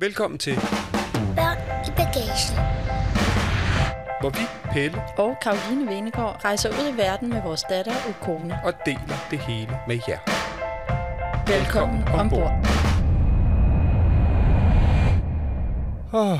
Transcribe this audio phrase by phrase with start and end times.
[0.00, 0.54] Velkommen til,
[1.36, 2.54] Børn i bagagen.
[4.20, 8.58] hvor vi, Pelle, Og Karoline Venegård rejser ud i verden med vores datter og kone.
[8.64, 10.18] og deler det hele med jer.
[11.58, 12.52] Velkommen ombord.
[16.12, 16.38] Oh.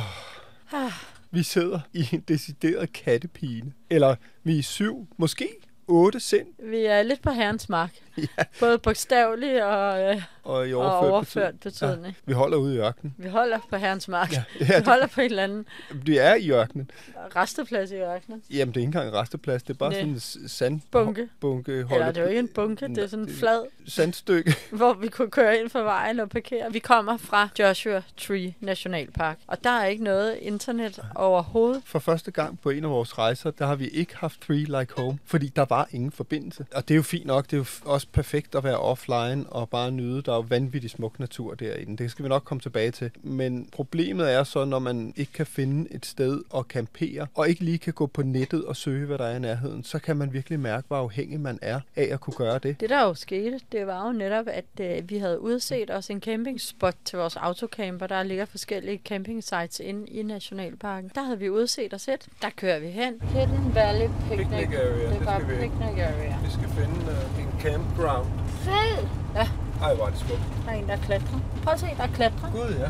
[1.31, 3.73] Vi sidder i en decideret kattepine.
[3.91, 4.15] Eller
[4.45, 5.49] vi er syv, måske
[5.89, 6.47] otte sind.
[6.71, 7.91] Vi er lidt på herrens mark.
[8.39, 8.45] Ja.
[8.61, 11.93] Både bogstaveligt og, øh, Og i og overført, overført betydning.
[11.93, 12.07] betydning.
[12.17, 13.15] Ja, vi holder ude i ørkenen.
[13.19, 14.33] Vi holder på herrens mark.
[14.33, 16.91] Ja, Ja, vi holder på en eller anden Vi er i ørkenen.
[17.37, 18.43] resteplads i ørkenen.
[18.51, 19.63] Jamen, det er ikke engang en resteplads.
[19.63, 19.97] Det er bare Næ.
[19.97, 20.81] sådan en s- sand...
[20.91, 21.29] Bunke.
[21.41, 24.55] bunke Eller det er jo ikke en bunke, det er sådan en flad, Sandstykke.
[24.71, 26.73] hvor vi kunne køre ind for vejen og parkere.
[26.73, 31.83] Vi kommer fra Joshua Tree Nationalpark, og der er ikke noget internet overhovedet.
[31.87, 34.93] For første gang på en af vores rejser, der har vi ikke haft Three Like
[34.97, 36.67] Home, fordi der var ingen forbindelse.
[36.75, 39.69] Og det er jo fint nok, det er jo også perfekt at være offline og
[39.69, 40.23] bare nyde.
[40.23, 41.97] Der er jo vanvittig smuk natur derinde.
[41.97, 43.11] Det skal vi nok komme tilbage til.
[43.23, 47.65] Men problemet er så, når man ikke kan finde et sted at campere, og ikke
[47.65, 50.33] lige kan gå på nettet og søge, hvad der er i nærheden, så kan man
[50.33, 52.81] virkelig mærke, hvor afhængig man er af at kunne gøre det.
[52.81, 56.21] Det der jo skete, det var jo netop, at øh, vi havde udset os en
[56.21, 58.07] campingspot til vores autocamper.
[58.07, 61.11] Der ligger forskellige camping sites inde i Nationalparken.
[61.15, 62.27] Der havde vi udset os et.
[62.43, 63.15] Der kører vi hen.
[63.23, 64.39] Hidden Valley Picnic.
[64.49, 66.37] Picnic area, det det var skal vi- picnic area.
[66.45, 68.27] Vi skal finde uh, campground.
[68.65, 69.07] Fed.
[69.35, 69.47] Ja,
[69.83, 70.41] Ej, hvor er det smukt.
[70.67, 71.39] der er en, der klatrer.
[71.65, 72.51] Prøv at se, der klatrer.
[72.53, 72.89] Gud, ja.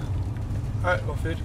[0.88, 1.38] Ej, hvor fedt.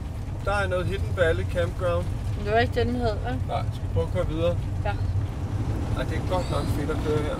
[0.45, 2.05] Der er noget Hidden Valley Campground.
[2.45, 3.37] Det var ikke det, den hed, vel?
[3.47, 4.55] Nej, skal vi prøve at køre videre?
[4.85, 4.91] Ja.
[5.97, 7.35] Ej, det er godt nok fedt at køre her.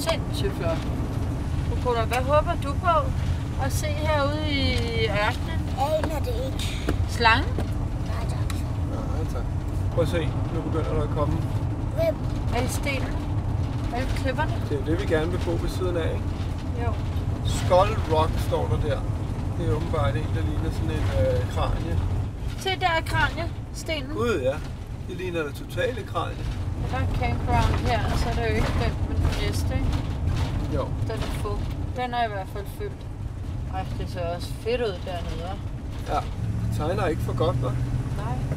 [0.00, 0.78] Sindssygt flot.
[1.70, 2.94] Kokoda, hvad håber du på
[3.64, 4.62] at se herude i
[5.08, 5.60] ørkenen?
[5.78, 6.78] Aner det ikke.
[7.08, 7.46] Slange?
[7.56, 8.48] Nej, tak.
[8.92, 9.42] Nej, tak.
[9.94, 11.34] Prøv at se, nu begynder der at komme.
[11.94, 12.16] Hvem?
[12.56, 13.12] Alle stenene?
[13.96, 14.54] Alle klipperne?
[14.68, 16.28] Det er det, vi gerne vil bo ved siden af, ikke?
[16.82, 16.90] Jo.
[17.60, 19.00] Skull Rock står der der.
[19.58, 21.92] Det er åbenbart en, der ligner sådan en øh, kranje.
[22.58, 23.44] Se, der er kranje.
[23.74, 24.10] Stenen.
[24.20, 24.56] Gud, ja.
[25.08, 26.42] Det ligner da totale kranje.
[26.90, 29.74] Der er en campground her, og så er der jo ikke den, men den næste,
[29.80, 29.92] ikke?
[30.74, 30.84] Jo.
[31.08, 31.60] Den er fuld.
[31.96, 33.02] Den er i hvert fald fyldt.
[33.74, 35.56] Ej, det ser også fedt ud dernede, hva'?
[36.12, 36.20] Ja.
[36.68, 37.95] Det tegner ikke for godt, hva'?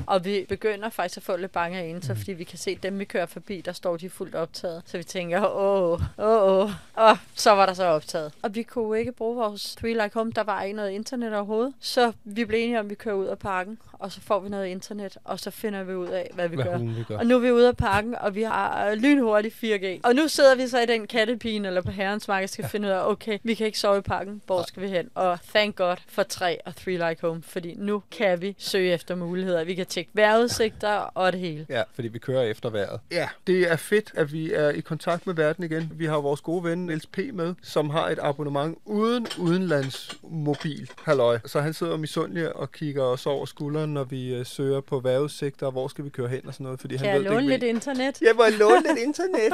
[0.07, 2.99] Og vi begynder faktisk at få lidt bange af så fordi vi kan se dem,
[2.99, 4.81] vi kører forbi, der står de fuldt optaget.
[4.85, 6.71] Så vi tænker, åh, åh, åh.
[6.93, 8.33] Og så var der så optaget.
[8.41, 10.31] Og vi kunne ikke bruge vores Three Like Home.
[10.31, 11.73] Der var ikke noget internet overhovedet.
[11.79, 14.49] Så vi blev enige om, at vi kører ud af parken, og så får vi
[14.49, 16.77] noget internet, og så finder vi ud af, hvad vi Hvad gør.
[16.77, 17.17] hun vil gøre.
[17.19, 19.99] Og nu er vi ude af parken, og vi har øh, lynhurtigt 4G.
[20.03, 22.67] Og nu sidder vi så i den kattepine, eller på herrens marked, skal ja.
[22.67, 24.41] finde ud af, okay, vi kan ikke sove i parken.
[24.45, 25.09] Hvor skal vi hen?
[25.15, 29.15] Og thank God for 3 og 3 Like Home, fordi nu kan vi søge efter
[29.15, 29.63] muligheder.
[29.63, 31.65] Vi kan tjekke vejrudsigter og det hele.
[31.69, 32.99] Ja, fordi vi kører efter vejret.
[33.11, 35.91] Ja, det er fedt, at vi er i kontakt med verden igen.
[35.95, 37.17] Vi har vores gode ven Niels P.
[37.33, 40.91] med, som har et abonnement uden udenlandsmobil.
[41.03, 41.39] Halløj.
[41.45, 45.65] Så han sidder misundelig og kigger os over skulderen, når vi øh, søger på vejrudsigter,
[45.65, 46.79] og hvor skal vi køre hen og sådan noget.
[46.79, 47.75] Fordi Kan han jeg ved låne det lidt ikke.
[47.75, 48.21] internet?
[48.21, 49.53] Jeg må låne lidt internet.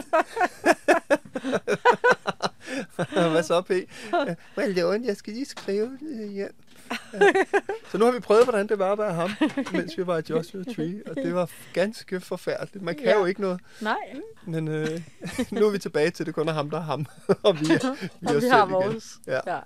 [3.31, 3.69] Hvad så, P?
[3.69, 5.07] Ja, Må jeg låne?
[5.07, 6.55] Jeg skal lige skrive det hjem.
[7.13, 7.31] Ja.
[7.91, 9.29] Så nu har vi prøvet, hvordan det var at være ham,
[9.71, 12.83] mens vi var i Joshua Tree, og det var ganske forfærdeligt.
[12.83, 13.19] Man kan Ja.
[13.19, 13.95] jo ikke noget, Nej,
[14.45, 15.01] men øh,
[15.51, 17.05] nu er vi tilbage til, det kun er ham, der er ham,
[17.43, 18.73] og vi er, vi og vi har igen.
[18.73, 19.17] vores.
[19.27, 19.39] Ja.
[19.53, 19.59] ja.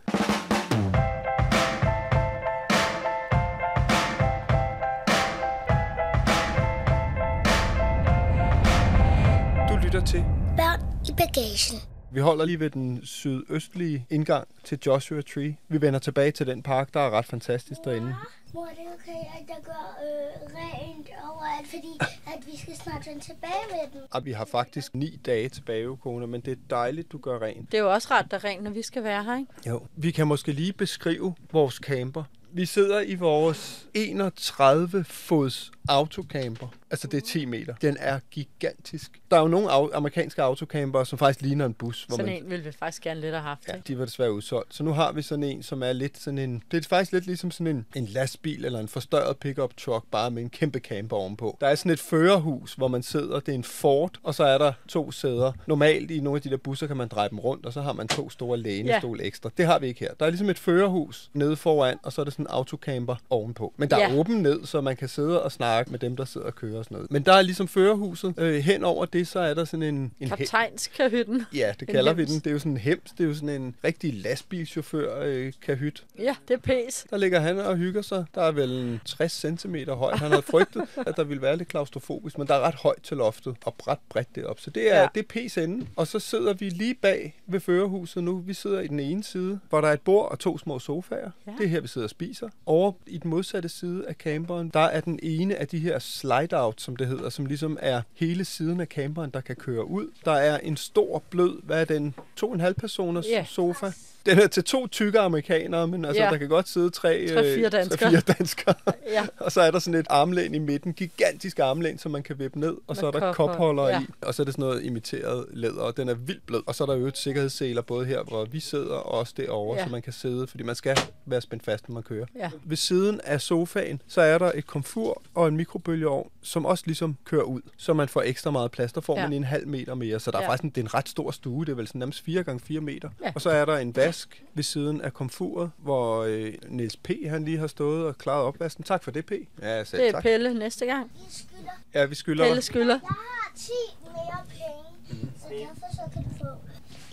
[9.99, 10.25] Lytter til.
[10.57, 11.79] Børn i bagagen.
[12.11, 15.57] Vi holder lige ved den sydøstlige indgang til Joshua Tree.
[15.67, 18.15] Vi vender tilbage til den park, der er ret fantastisk derinde.
[18.53, 23.07] Mor, det er okay, at der gør øh, rent overalt, fordi at vi skal snart
[23.07, 24.07] vende tilbage med den.
[24.11, 27.71] Og vi har faktisk ni dage tilbage, kone, men det er dejligt, du gør rent.
[27.71, 29.51] Det er jo også ret, der er rent, når vi skal være her, ikke?
[29.67, 29.87] Jo.
[29.95, 32.23] Vi kan måske lige beskrive vores camper.
[32.51, 36.67] Vi sidder i vores 31 fods autocamper.
[36.91, 37.73] Altså, det er 10 meter.
[37.81, 39.11] Den er gigantisk.
[39.31, 42.03] Der er jo nogle au- amerikanske autocamper, som faktisk ligner en bus.
[42.03, 43.67] Hvor Sådan man, en ville vi faktisk gerne lidt have haft.
[43.67, 43.87] Ja, ikke?
[43.87, 44.75] de var desværre udsolgt.
[44.75, 46.63] Så nu har vi sådan en, som er lidt sådan en...
[46.71, 50.31] Det er faktisk lidt ligesom sådan en, en lastbil eller en forstørret pickup truck, bare
[50.31, 51.57] med en kæmpe camper ovenpå.
[51.61, 53.39] Der er sådan et førerhus, hvor man sidder.
[53.39, 55.51] Det er en Ford, og så er der to sæder.
[55.67, 57.93] Normalt i nogle af de der busser kan man dreje dem rundt, og så har
[57.93, 59.49] man to store lænestol ekstra.
[59.57, 60.13] Det har vi ikke her.
[60.19, 63.73] Der er ligesom et førerhus nede foran, og så er der sådan en autocamper ovenpå.
[63.77, 64.19] Men der er Ja.
[64.19, 66.83] åben ned, så man kan sidde og snakke med dem, der sidder og kører og
[66.85, 67.11] sådan noget.
[67.11, 68.33] Men der er ligesom førerhuset.
[68.37, 70.11] Øh, hen over det, så er der sådan en...
[70.19, 71.45] en Kaptajnskahytten.
[71.53, 72.31] Ja, det En kalder vi hems.
[72.31, 72.39] den.
[72.39, 73.11] Det er jo sådan en hems.
[73.11, 76.05] Det er jo sådan en rigtig lastbilchauffør øh, kahyt.
[76.19, 77.05] Ja, det er pæs.
[77.09, 78.25] Der ligger han og hygger sig.
[78.35, 79.31] Der er vel en 60
[79.61, 80.19] cm højt.
[80.19, 83.17] Han havde frygtet, at der ville være lidt klaustrofobisk, men der er ret højt til
[83.17, 84.59] loftet og ret bredt derop.
[84.59, 85.07] Så det er, Ja.
[85.15, 85.87] det er pæs ende.
[85.95, 88.37] Og så sidder vi lige bag ved førerhuset nu.
[88.37, 91.31] Vi sidder i den ene side, hvor der er et bord og to små sofaer.
[91.47, 91.51] Ja.
[91.57, 92.49] Det er her, vi sidder og spiser.
[92.65, 96.81] Over i den modsatte side af camperen, der er den ene af de her slide-out,
[96.81, 100.07] som det hedder, som ligesom er hele siden af camperen, der kan køre ud.
[100.25, 103.45] Der er en stor, blød, hvad er den, to og en halv personers Ja.
[103.47, 103.91] sofa.
[104.25, 106.29] Den er til to tykke amerikanere, men altså, Ja.
[106.29, 108.11] der kan godt sidde tre, øh, fire danskere.
[108.11, 108.75] Tre, danskere.
[109.11, 109.25] Ja.
[109.45, 112.59] og så er der sådan et armlæn i midten, gigantisk armlæn, som man kan vippe
[112.59, 114.01] ned, og så Med er der kophold, kopholder ja.
[114.01, 116.61] i, og så er det sådan noget imiteret læder, og den er vildt blød.
[116.65, 119.77] Og så er der jo et sikkerhedsseler både her, hvor vi sidder, og også derovre,
[119.77, 119.83] Ja.
[119.85, 122.25] så man kan sidde, fordi man skal være spændt fast, når man kører.
[122.37, 122.49] Ja.
[122.63, 127.17] Ved siden af sofaen, så er der et komfur og en mikrobølgeovn, som også ligesom
[127.25, 128.93] kører ud, så man får ekstra meget plads.
[128.93, 129.23] Der får Ja.
[129.23, 130.49] man en halv meter mere, så der er Ja.
[130.49, 131.65] faktisk en, det er en ret stor stue.
[131.65, 133.09] Det er vel sådan nærmest 4 gange 4 meter.
[133.25, 133.31] Ja.
[133.35, 137.09] Og så er der en vask ved siden af komfuret, hvor øh, Niels P.
[137.29, 138.83] han lige har stået og klaret opvasken.
[138.83, 139.31] Tak for det, P.
[139.61, 140.23] Ja, selv Det er tak.
[140.23, 141.11] Pelle næste gang.
[141.15, 141.71] I skylder.
[141.93, 142.99] Ja, vi skylder Pelle skylder.
[143.03, 143.71] Jeg har 10
[144.03, 146.49] mere penge, så derfor så kan du få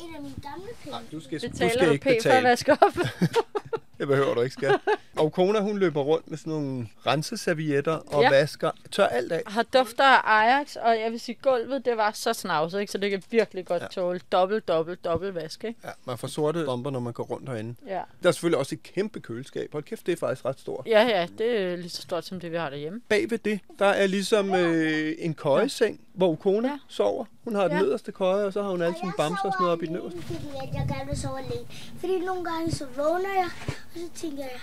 [0.09, 0.91] en af mine gamle penge.
[0.91, 2.49] Nej, du skal, du Betaler skal du ikke P for at betale.
[2.49, 2.97] vaske op?
[3.99, 4.75] Det behøver du ikke, skat.
[5.19, 8.31] Og kona, hun løber rundt med sådan nogle renseservietter og Ja.
[8.31, 8.71] vasker.
[8.91, 9.43] Tør alt af.
[9.47, 12.93] har dufter af Ajax, og jeg vil sige, gulvet, det var så snavset, ikke?
[12.93, 13.85] så det kan virkelig godt ja.
[13.85, 14.01] Ja.
[14.03, 15.65] tåle dobbelt, dobbelt, dobbelt vask.
[15.65, 15.81] Ikke?
[15.85, 17.75] Ja, man får sorte bomber, når man går rundt herinde.
[17.87, 18.01] Ja.
[18.23, 19.73] Der er selvfølgelig også et kæmpe køleskab.
[19.73, 20.87] Hold kæft, det er faktisk ret stort.
[20.87, 23.01] ja, ja, det er lige så stort som det, vi har derhjemme.
[23.09, 26.79] Bag ved det, der er ligesom øh, en køjeseng, hvor kona Ja.
[26.89, 27.25] sover.
[27.45, 27.83] Hun har den Ja.
[27.83, 29.97] nederste køje, og så har hun alle sine bamser og sådan noget op i den
[29.97, 30.23] øverste.
[30.23, 31.67] Fordi at jeg gerne vil sove alene.
[32.01, 34.61] Fordi nogle gange så vågner jeg, og så tænker jeg,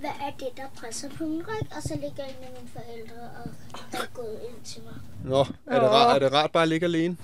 [0.00, 1.66] hvad er det, der presser på min ryg?
[1.76, 3.50] Og så ligger en af mine forældre og
[3.92, 4.94] er gået ind til mig.
[5.24, 7.16] Nå, er det, rart, er det rart bare at ligge alene?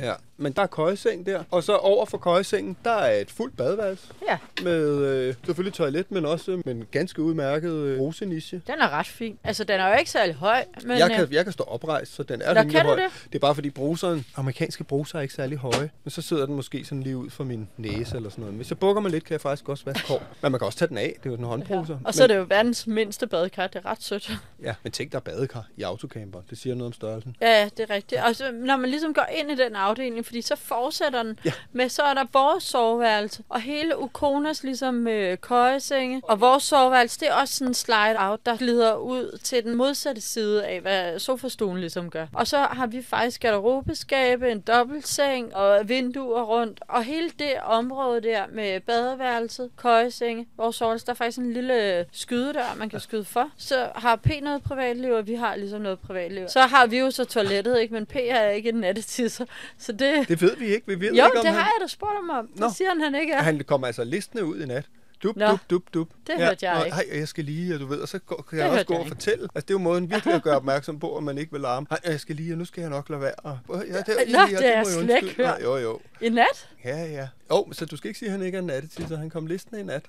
[0.00, 1.42] Ja, men der er køjeseng der.
[1.50, 4.06] Og så over for køjesengen, der er et fuldt badeværelse.
[4.28, 8.62] Ja, Med øh, selvfølgelig toilet, men også med en ganske udmærket øh, bruseniche.
[8.66, 9.38] den er ret fin.
[9.44, 10.98] Altså, den er jo ikke særlig høj, men...
[10.98, 12.96] Jeg øh, kan, jeg kan stå oprejst, så den er Nå, rimelig høj.
[12.96, 13.10] det?
[13.24, 16.54] det er bare fordi bruseren, amerikanske bruser er ikke særlig høje, men så sidder den
[16.54, 18.56] måske sådan lige ud for min næse eller sådan noget.
[18.56, 20.22] Hvis jeg bukker mig lidt, kan jeg faktisk også vaske hår.
[20.42, 21.94] Men man kan også tage den af, det er jo en håndbruser.
[21.94, 22.06] Ja.
[22.08, 23.66] Og så er det jo verdens mindste badekar.
[23.66, 24.28] Det er ret sødt.
[24.28, 26.40] Men, ja, men tænk der er badekar i autocamper.
[26.50, 27.36] Det siger noget om størrelsen.
[27.40, 28.20] Ja, ja, det er rigtigt.
[28.20, 31.52] Og så, når man ligesom går ind i den afdeling, fordi så fortsætter den Ja.
[31.72, 36.20] med, så er der vores soveværelse, og hele Ukonas ligesom øh, køjesenge.
[36.24, 40.20] Og vores soveværelse, det er også sådan en slide-out, der glider ud til den modsatte
[40.20, 42.26] side af, hvad sofastuen ligesom gør.
[42.34, 46.80] Og så har vi faktisk garderobeskabe, en dobbeltseng og vinduer rundt.
[46.88, 52.06] Og hele det område der med badeværelset, køjesenge, vores soveværelse, der er faktisk en lille
[52.12, 53.50] skydedør, man kan skyde for.
[53.56, 56.48] Så har P noget privatliv, og vi har ligesom noget privatliv.
[56.48, 57.94] Så har vi jo så toilettet, ikke?
[57.94, 59.44] Men P er ikke en nattetisser.
[59.78, 60.17] Så det...
[60.28, 60.86] Det ved vi ikke.
[60.86, 61.54] Vi ved jo, ikke, om det han...
[61.54, 62.46] har jeg da spurgt ham om.
[62.46, 62.68] Det Nå.
[62.76, 63.42] siger han, han ikke er.
[63.42, 64.84] Han kommer altså listende ud i nat.
[65.22, 65.46] Dup, Nå.
[65.46, 66.08] dup, dup, dup.
[66.26, 66.96] Det hørte jeg og, ikke.
[66.96, 68.94] Hej, jeg skal lige, og du ved, og så går, kan Det jeg også gå
[68.94, 69.14] jeg og ikke.
[69.16, 69.42] fortælle.
[69.42, 71.86] Altså, det er jo måden virkelig at gøre opmærksom på, at man ikke vil larme.
[71.90, 73.34] Hej, jeg skal lige, og nu skal jeg nok lade være.
[73.44, 75.62] Og, ja, det, Nå, ja, det jeg må jeg slet ikke hørt.
[75.62, 76.00] Jo, jo.
[76.20, 76.68] I nat?
[76.84, 77.28] Ja, ja.
[77.50, 79.16] Åh, oh, så du skal ikke sige, at han ikke er en nattetisser.
[79.18, 80.04] Han kom listende i nat.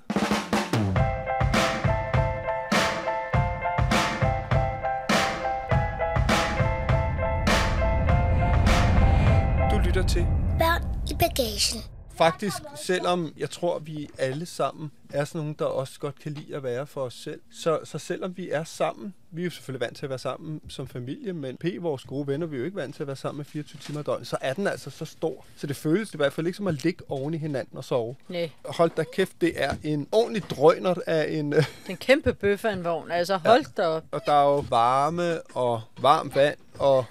[11.39, 11.98] I bagagen.
[12.19, 16.55] Faktisk, selvom jeg tror, vi alle sammen er sådan nogen, der også godt kan lide
[16.55, 17.39] at være for os selv.
[17.51, 20.61] Så, så selvom vi er sammen, vi er jo selvfølgelig vant til at være sammen
[20.69, 23.15] som familie, men P, vores gode venner, vi er jo ikke vant til at være
[23.15, 25.45] sammen med 24 timer i døgnet, så er den altså så stor.
[25.57, 28.15] Så det føles i hvert fald ikke som at ligge oven i hinanden og sove.
[28.29, 28.49] Nej.
[28.65, 31.53] Hold da kæft, det er en ordentlig drønert af en...
[31.53, 33.11] øh, Den kæmpe bøf af en vogn.
[33.11, 34.03] Altså, hold da op.
[34.11, 37.05] Og der er jo varme og varmt vand, og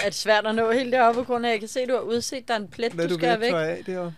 [0.00, 1.88] Er det svært at nå helt deroppe på grund af, at jeg kan se, at
[1.88, 3.52] du har udset, der er en plet, hvad du du skal væk.
[3.54, 4.12] af der.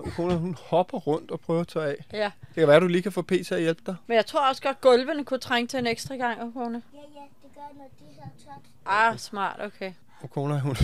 [0.00, 2.04] Og kone, hun hopper rundt og prøver at tørre af.
[2.12, 2.30] Ja.
[2.40, 3.96] Det kan være, at du lige kan få P til at hjælpe dig.
[4.06, 6.82] Men jeg tror også godt, gulvene kunne trænge til en ekstra gang, Okone.
[6.94, 8.54] Ja, ja, det gør, når de så tørt.
[8.86, 9.92] Ah, smart, okay.
[10.20, 10.76] Og kona, hun,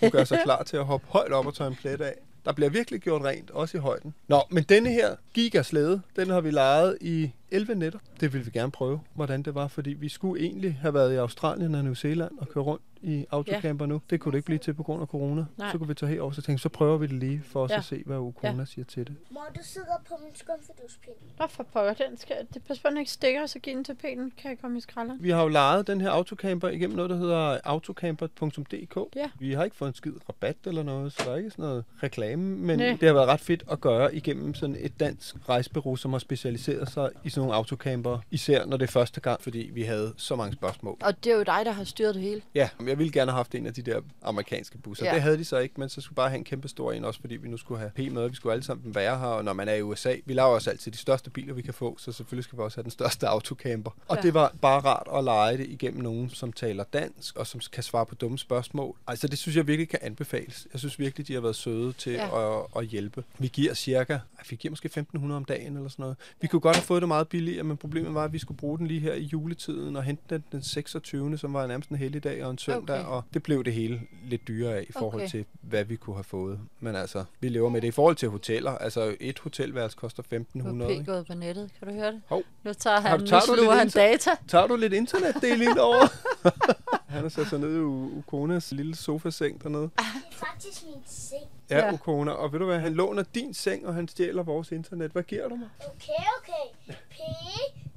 [0.00, 2.14] hun gør sig klar til at hoppe højt op og tørre en plet af.
[2.44, 4.14] Der bliver virkelig gjort rent, også i højden.
[4.28, 7.98] Nå, men denne her gigaslæde, den har vi lejet i 11 nætter.
[8.20, 11.16] Det ville vi gerne prøve, hvordan det var, fordi vi skulle egentlig have været i
[11.16, 14.00] Australien og New Zealand og køre rundt i autocamper nu.
[14.10, 15.44] Det kunne det ikke blive til på grund af corona.
[15.58, 15.72] Nej.
[15.72, 17.76] Så kunne vi tage herover, så tænkte så prøver vi det lige for os Ja.
[17.76, 19.14] at se, hvad Ukona siger til det.
[19.30, 21.14] Mor, du sidder på min skumfiduspind.
[21.38, 22.36] Nå for pokker, den skal...
[22.54, 24.32] Det passer på, at den ikke stikker, så giv den til pælen.
[24.38, 25.22] Kan jeg komme i skralderen?
[25.22, 29.16] Vi har jo lejet den her autocamper igennem noget, der hedder autocamper.dk.
[29.16, 29.30] Ja.
[29.38, 31.84] Vi har ikke fået en skid rabat eller noget, så der er ikke sådan noget
[32.02, 32.96] reklame, men Nej.
[33.00, 36.90] det har været ret fedt at gøre igennem sådan et dansk rejsebureau, som har specialiseret
[36.90, 40.36] sig i sådan nogle autocamper, især når det er første gang, fordi vi havde så
[40.36, 40.96] mange spørgsmål.
[41.02, 42.42] Og det er jo dig, der har styret det hele.
[42.54, 45.06] Ja, jeg ville gerne have haft en af de der amerikanske busser.
[45.06, 45.14] Ja.
[45.14, 47.20] Det havde de så ikke, men så skulle bare have en kæmpe stor en, også
[47.20, 48.28] fordi vi nu skulle have p-med.
[48.28, 50.70] Vi skulle alle sammen være her, og når man er i USA, vi laver også
[50.70, 53.26] altid de største biler, vi kan få, så selvfølgelig skal vi også have den største
[53.28, 53.90] autocamper.
[54.08, 54.22] Og Ja.
[54.22, 57.82] det var bare rart at lege det igennem nogen, som taler dansk, og som kan
[57.82, 58.96] svare på dumme spørgsmål.
[59.06, 60.66] Altså det synes jeg virkelig kan anbefales.
[60.72, 62.58] Jeg synes virkelig, de har været søde til Ja.
[62.58, 63.24] at, at hjælpe.
[63.38, 64.18] Vi giver cirka,
[64.50, 66.16] vi giver måske 1500 om dagen eller sådan noget.
[66.40, 68.78] Vi kunne godt have fået det meget billigere, men problemet var, at vi skulle bruge
[68.78, 71.38] den lige her i juletiden og hente den den 26.
[71.38, 73.08] som var nærmest en helligdag og en søndag, Okay.
[73.08, 75.30] og det blev det hele lidt dyrere af i forhold Okay.
[75.30, 76.60] til, hvad vi kunne have fået.
[76.80, 77.88] Men altså, vi lever med det.
[77.88, 80.90] I forhold til hoteller, altså et hotelværelse koster Nu 1500.
[80.90, 81.12] er P ikke?
[81.12, 81.70] gået på nettet.
[81.78, 82.20] Kan du høre det?
[82.28, 82.42] Hov.
[82.64, 84.30] Nu tager Har han, du- nu tager du sluger lidt han data.
[84.48, 86.06] Tager du lidt internetdeling over?
[87.10, 89.82] Han har sat sig ned i U- Ukonas lille sofaseng dernede.
[89.82, 90.02] Det er
[90.32, 91.44] faktisk min seng.
[91.70, 92.30] Ja, Ukona.
[92.30, 95.10] Og ved du hvad, han låner din seng, og han stjæler vores internet.
[95.12, 95.68] Hvad giver du mig?
[95.78, 96.94] Okay, okay.
[97.10, 97.16] P,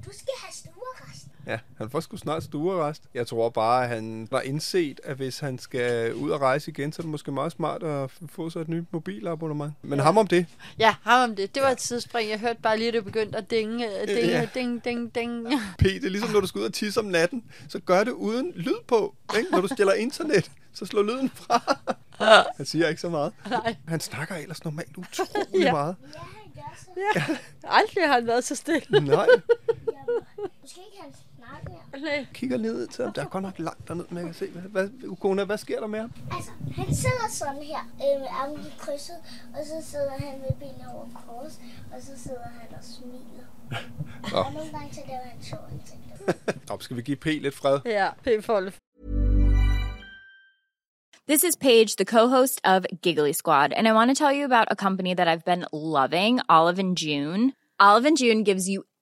[0.06, 0.73] du skal have.
[1.46, 3.02] Ja, han får sgu snart stuerrest.
[3.14, 6.92] Jeg tror bare, at han har indset, at hvis han skal ud og rejse igen,
[6.92, 9.72] så er det måske meget smart at få sig et nyt mobilabonnement.
[9.82, 10.46] Men ham om det.
[10.78, 11.54] Ja, ham om det.
[11.54, 12.30] Det var et tidsspring.
[12.30, 14.48] Jeg hørte bare lige, at det begyndte at dinge, øh, dinge, Ja.
[14.54, 15.46] ding, ding, ding.
[15.78, 18.12] P, det er ligesom, når du skal ud og tisse om natten, så gør det
[18.12, 19.14] uden lyd på.
[19.38, 19.50] Ikke?
[19.50, 21.78] Når du stjæler internet, så slå lyden fra.
[22.56, 23.32] Han siger ikke så meget.
[23.50, 23.74] Nej.
[23.88, 25.60] Han snakker ellers normalt utrolig Ja.
[25.60, 25.72] ja.
[25.72, 25.96] meget.
[26.14, 27.36] Ja, han gør så.
[27.64, 29.00] Aldrig har han været så stille.
[29.00, 29.26] Nej,
[30.62, 31.02] måske ikke
[32.00, 32.26] Nej.
[32.34, 33.12] kigger ned til ham.
[33.12, 34.50] Der er godt nok langt derned, men jeg kan se.
[34.50, 36.12] Hvad, hvad, Ukona, hvad sker der med ham?
[36.32, 39.16] Altså, han sidder sådan her øh, med armene krydset,
[39.54, 41.60] og så sidder han med benene over kors,
[41.94, 43.46] og så sidder han og smiler.
[44.32, 44.38] Nå.
[44.38, 46.78] Og nogle gange så laver han sjove ansigter.
[46.84, 47.80] Skal vi give P lidt fred?
[47.84, 48.80] Ja, P lidt
[51.28, 54.66] This is Paige, the co-host of Giggly Squad, and I want to tell you about
[54.70, 57.54] a company that I've been loving, Olive and June.
[57.80, 58.84] Olive and June gives you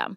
[0.00, 0.16] system.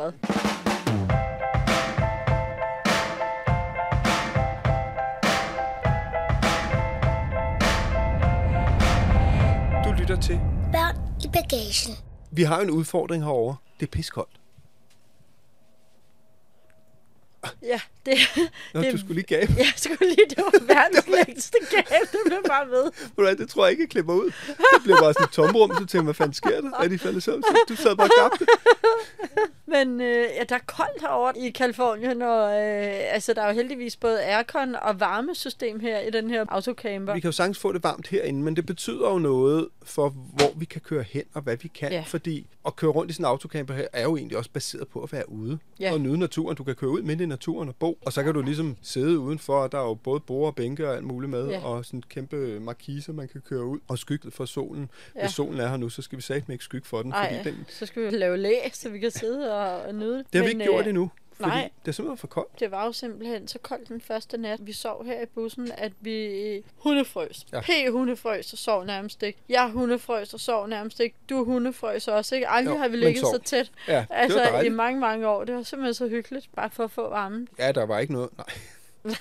[0.00, 0.12] Hvad?
[9.84, 10.40] Du lytter til.
[10.72, 11.94] Børn i bagagen.
[12.30, 13.56] Vi har en udfordring herovre.
[13.80, 14.40] Det er piskoldt.
[17.62, 18.14] Ja, det,
[18.74, 19.52] Nå, det du skulle lige gabe.
[19.58, 22.90] Jeg skulle lige, det var verdens længste gave, det blev bare ved.
[23.14, 24.26] Hvad, Det tror jeg ikke, jeg klipper ud.
[24.46, 26.70] Det bliver bare sådan et tomrum, så tænker jeg, hvad fanden sker der?
[26.82, 27.42] Er de faldet søvn?
[27.68, 28.46] Du sad bare og gabte.
[29.66, 33.52] Men øh, ja, der er koldt herovre i Kalifornien, og øh, altså, der er jo
[33.54, 37.14] heldigvis både aircon og varmesystem her i den her autocamper.
[37.14, 40.52] Vi kan jo sagtens få det varmt herinde, men det betyder jo noget for, hvor
[40.56, 41.92] vi kan køre hen og hvad vi kan.
[41.92, 42.04] Ja.
[42.06, 45.02] Fordi at køre rundt i sådan en autocamper her, er jo egentlig også baseret på
[45.02, 45.92] at være ude Ja.
[45.92, 46.56] og nyde naturen.
[46.56, 49.18] Du kan køre ud midt i naturen og bo, og så kan du ligesom sidde
[49.18, 51.64] udenfor, og der er jo både bord og bænke og alt muligt med, Ja.
[51.64, 54.90] og sådan en kæmpe markise, man kan køre ud, og skygget for solen.
[55.16, 55.20] Ja.
[55.20, 57.50] Hvis solen er her nu, så skal vi satme ikke skygge for den, Ej, fordi
[57.56, 60.48] den, så skal vi lave læ, så vi kan sidde og, nyde det har vi
[60.48, 61.10] ikke øh, gjort endnu.
[61.40, 61.70] Fordi Nej.
[61.82, 62.60] det er simpelthen for koldt.
[62.60, 65.92] Det var jo simpelthen så koldt den første nat, vi sov her i bussen, at
[66.00, 67.46] vi hundefrøs.
[67.52, 67.60] Ja.
[67.60, 69.38] P hundefrøs og sov nærmest ikke.
[69.48, 71.16] Jeg hundefrøs og sov nærmest ikke.
[71.30, 72.48] Du hundefrøs også, ikke?
[72.48, 73.70] Aldrig Jo, har vi ligget så tæt.
[73.88, 75.44] Ja, altså i mange, mange år.
[75.44, 77.48] Det var simpelthen så hyggeligt, bare for at få varmen.
[77.58, 78.30] Ja, der var ikke noget.
[78.36, 79.16] Nej.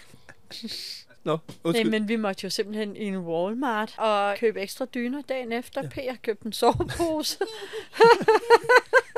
[1.23, 5.51] Nå, Nej, men vi måtte jo simpelthen i en Walmart og købe ekstra dyner dagen
[5.51, 5.81] efter.
[5.83, 5.89] Ja.
[5.89, 7.37] P har købt en sovepose.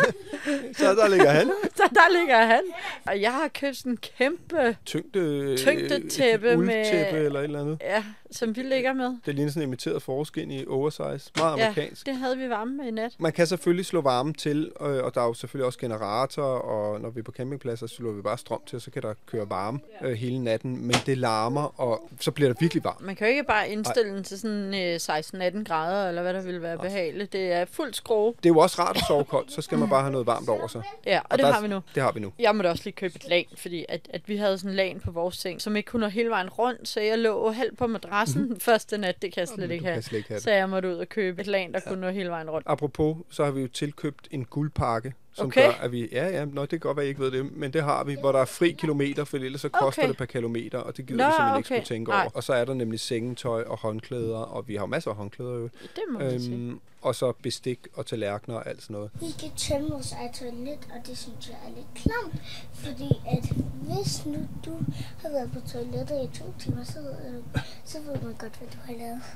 [0.78, 1.52] Så der ligger han.
[1.78, 2.62] så der ligger han.
[3.08, 7.78] Og jeg har købt sådan en kæmpe, Tyngde, Tyngdetæppe med- eller et eller andet.
[7.82, 9.18] ja, som vi ligger med.
[9.26, 11.04] Det ligner sådan en imiteret forskin i oversize.
[11.38, 12.06] Meget Ja, amerikansk.
[12.06, 13.12] det havde vi varme med i nat.
[13.20, 17.02] Man kan selvfølgelig slå varmen til, øh, og der er jo selvfølgelig også generator, og
[17.02, 19.14] når vi er på campingpladser, så slår vi bare strøm til, og så kan der
[19.26, 23.02] køre varme øh, hele natten, men det larmer, og så bliver det virkelig varmt.
[23.02, 26.42] Man kan jo ikke bare indstille den til sådan øh, 16-18 grader, eller hvad der
[26.42, 27.34] ville være behageligt.
[27.34, 28.34] Det er fuld skrue.
[28.38, 30.50] Det er jo også rart at sove koldt, så skal man bare have noget varmt
[30.50, 30.82] over sig.
[31.06, 31.80] Ja, og, og det der- har vi nu.
[31.96, 32.34] Det har vi nu.
[32.40, 34.98] Jeg måtte også lige købe et lag, fordi at, at vi havde sådan en lag
[35.06, 37.88] på vores seng, som ikke kunne nå hele vejen rundt, så jeg lå halvt på
[37.88, 39.22] madrassen den første nat.
[39.22, 40.02] Det kan jeg slet du ikke have.
[40.02, 40.44] slet ikke have det.
[40.44, 42.68] Så jeg måtte ud og købe et lag, der kunne nå hele vejen rundt.
[42.70, 45.66] Apropos, så har vi jo tilkøbt en guldpakke, som Okay.
[45.66, 46.10] gør, at vi...
[46.12, 48.18] Ja, ja, nå, det kan godt være, I ikke ved det, men det har vi,
[48.20, 50.10] hvor der er fri kilometer, for ellers så koster Okay.
[50.10, 51.76] det per kilometer, og det gider Nå, vi simpelthen ikke okay.
[51.86, 52.22] skulle tænke Nej.
[52.22, 52.32] over.
[52.34, 55.54] Og så er der nemlig sengetøj og håndklæder, og vi har jo masser af håndklæder
[55.54, 55.64] jo.
[55.64, 56.76] Det må man sige.
[57.02, 59.12] Og så bestik og tallerkener og alt sådan noget.
[59.20, 62.42] Vi kan tømme vores eget toilet, og det synes jeg er lidt klamt.
[62.74, 63.46] Fordi at
[63.82, 64.80] hvis nu du
[65.22, 67.12] har været på toilettet i to timer, så ved,
[67.56, 69.22] øh, så ved man godt, hvad du har lavet.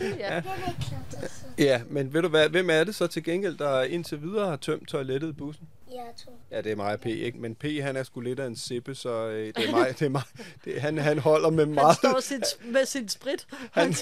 [0.00, 0.36] Ja.
[0.36, 1.44] Det er lidt klamt, altså.
[1.58, 4.56] Ja, men ved du hvad, hvem er det så til gengæld, der indtil videre har
[4.56, 5.68] tømt toilettet i bussen?
[5.90, 6.38] Jeg to.
[6.50, 7.38] Ja, det er mig og P, ikke?
[7.38, 9.94] Men P, han er sgu lidt af en sippe, så øh, det er mig.
[9.98, 10.22] Det er mig.
[10.64, 11.96] Det, han, han holder med Han meget...
[11.96, 13.94] står sin, med sin sprit Han,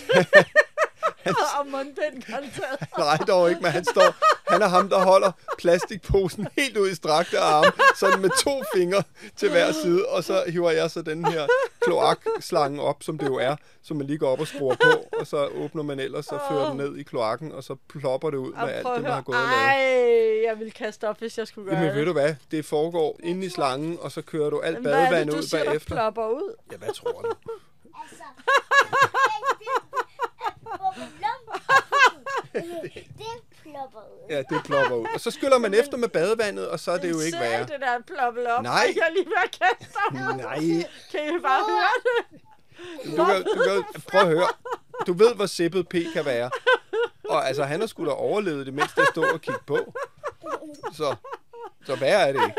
[1.60, 2.98] og mundbind håndtaget.
[2.98, 4.14] nej, dog ikke, men han står...
[4.52, 9.02] Han er ham, der holder plastikposen helt ud i strakte arme, sådan med to fingre
[9.36, 11.46] til hver side, og så hiver jeg så den her
[11.80, 15.26] kloakslange op, som det jo er, som man lige går op og skruer på, og
[15.26, 18.52] så åbner man ellers og fører den ned i kloakken, og så plopper det ud
[18.52, 19.56] med alt det, man har gået og lavet.
[19.62, 22.06] Ej, jeg ville kaste op, hvis jeg skulle gøre Jamen ved det.
[22.06, 25.24] du hvad, det foregår inde i slangen, og så kører du alt Men Hvad er
[25.24, 25.94] det, du ud siger, der bagefter.
[25.94, 26.54] plopper ud?
[26.72, 27.32] Ja, hvad tror du?
[28.02, 28.22] Altså,
[32.52, 34.26] det plopper ud.
[34.30, 35.06] Ja, det plopper ud.
[35.14, 37.60] Og så skyller man efter med badevandet, og så er det jo ikke Se værre.
[37.60, 38.62] det der ploppet op.
[38.62, 38.92] Nej.
[38.96, 39.98] Jeg er lige ved at kaste.
[40.36, 40.58] Nej,
[41.10, 42.40] Kan I bare høre det?
[43.18, 43.62] du kan, du
[43.92, 44.48] kan, prøv at høre.
[45.06, 46.50] Du ved, hvor sippet P kan være.
[47.28, 49.94] Og altså, han har sgu da overlevet det, mens der stod og kiggede på.
[50.92, 51.16] Så,
[51.86, 52.54] så værre er det ikke.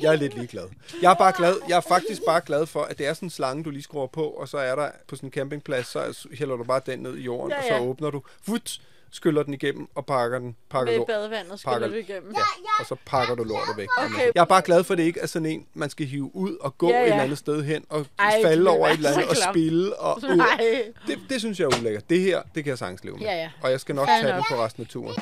[0.00, 0.64] Jeg er lidt ligeglad.
[1.02, 1.54] Jeg er bare glad.
[1.68, 4.06] Jeg er faktisk bare glad for, at det er sådan en slange, du lige skruer
[4.06, 7.16] på, og så er der på sådan en campingplads, så hælder du bare den ned
[7.16, 7.80] i jorden, Ja, og så ja.
[7.80, 11.88] åbner du, vut, skyller den igennem og pakker den, pakker Med lort, badevandet pakker, skyller
[11.88, 12.32] du igennem.
[12.34, 12.40] Ja,
[12.80, 13.88] og så pakker du lortet væk.
[13.98, 14.30] Okay.
[14.34, 16.56] Jeg er bare glad for, at det ikke er sådan en, man skal hive ud
[16.60, 17.04] og gå Ja, ja, ja.
[17.04, 17.12] et ja.
[17.14, 19.96] eller andet sted hen og Ej, falde over et eller andet og spille.
[19.96, 20.64] Og, Nej.
[21.06, 22.10] det, det synes jeg er ulækkert.
[22.10, 23.26] Det her, det kan jeg sagtens leve med.
[23.26, 23.50] Ja, ja.
[23.62, 24.48] Og jeg skal nok Fair tage nok.
[24.48, 25.14] det på resten af turen.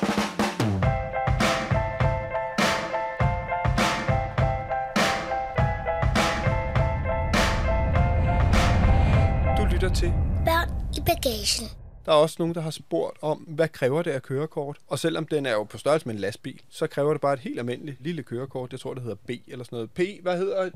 [9.75, 10.13] Lytter til
[10.45, 11.69] Børn i bagagen.
[12.05, 14.77] Der er også nogen, der har spurgt om, hvad kræver det af kørekort?
[14.87, 17.39] Og selvom den er jo på størrelse med en lastbil, så kræver det bare et
[17.39, 18.71] helt almindeligt lille kørekort.
[18.71, 19.91] Jeg tror, det hedder B eller sådan noget.
[19.91, 20.69] P, hvad hedder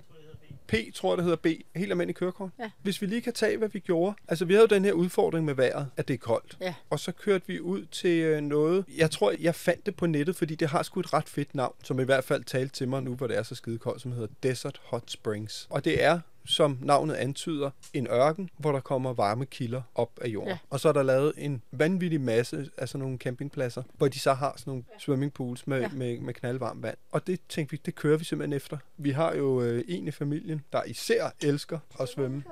[0.67, 1.45] P, tror jeg, det hedder B.
[1.75, 2.49] Helt almindeligt kørekort.
[2.59, 2.69] Ja.
[2.81, 4.15] Hvis vi lige kan tage, hvad vi gjorde.
[4.27, 6.57] Altså, vi havde jo den her udfordring med vejret, at det er koldt.
[6.61, 6.73] Ja.
[6.89, 8.85] Og så kørte vi ud til øh, noget.
[8.97, 11.75] Jeg tror, jeg fandt det på nettet, fordi det har sgu et ret fedt navn,
[11.83, 14.11] som i hvert fald talte til mig nu, hvor det er så skide koldt, som
[14.11, 15.67] hedder Desert Hot Springs.
[15.69, 20.27] Og det er som navnet antyder, en ørken, hvor der kommer varme kilder op af
[20.27, 20.49] jorden.
[20.49, 20.57] Ja.
[20.69, 24.33] Og så er der lavet en vanvittig masse af sådan nogle campingpladser, hvor de så
[24.33, 25.89] har sådan nogle swimmingpools med, Ja.
[25.93, 26.97] med, med knaldvarmt vand.
[27.11, 28.77] Og det tænkte vi, det kører vi simpelthen efter.
[28.97, 32.43] Vi har jo øh, en i familien, der især elsker at svømme.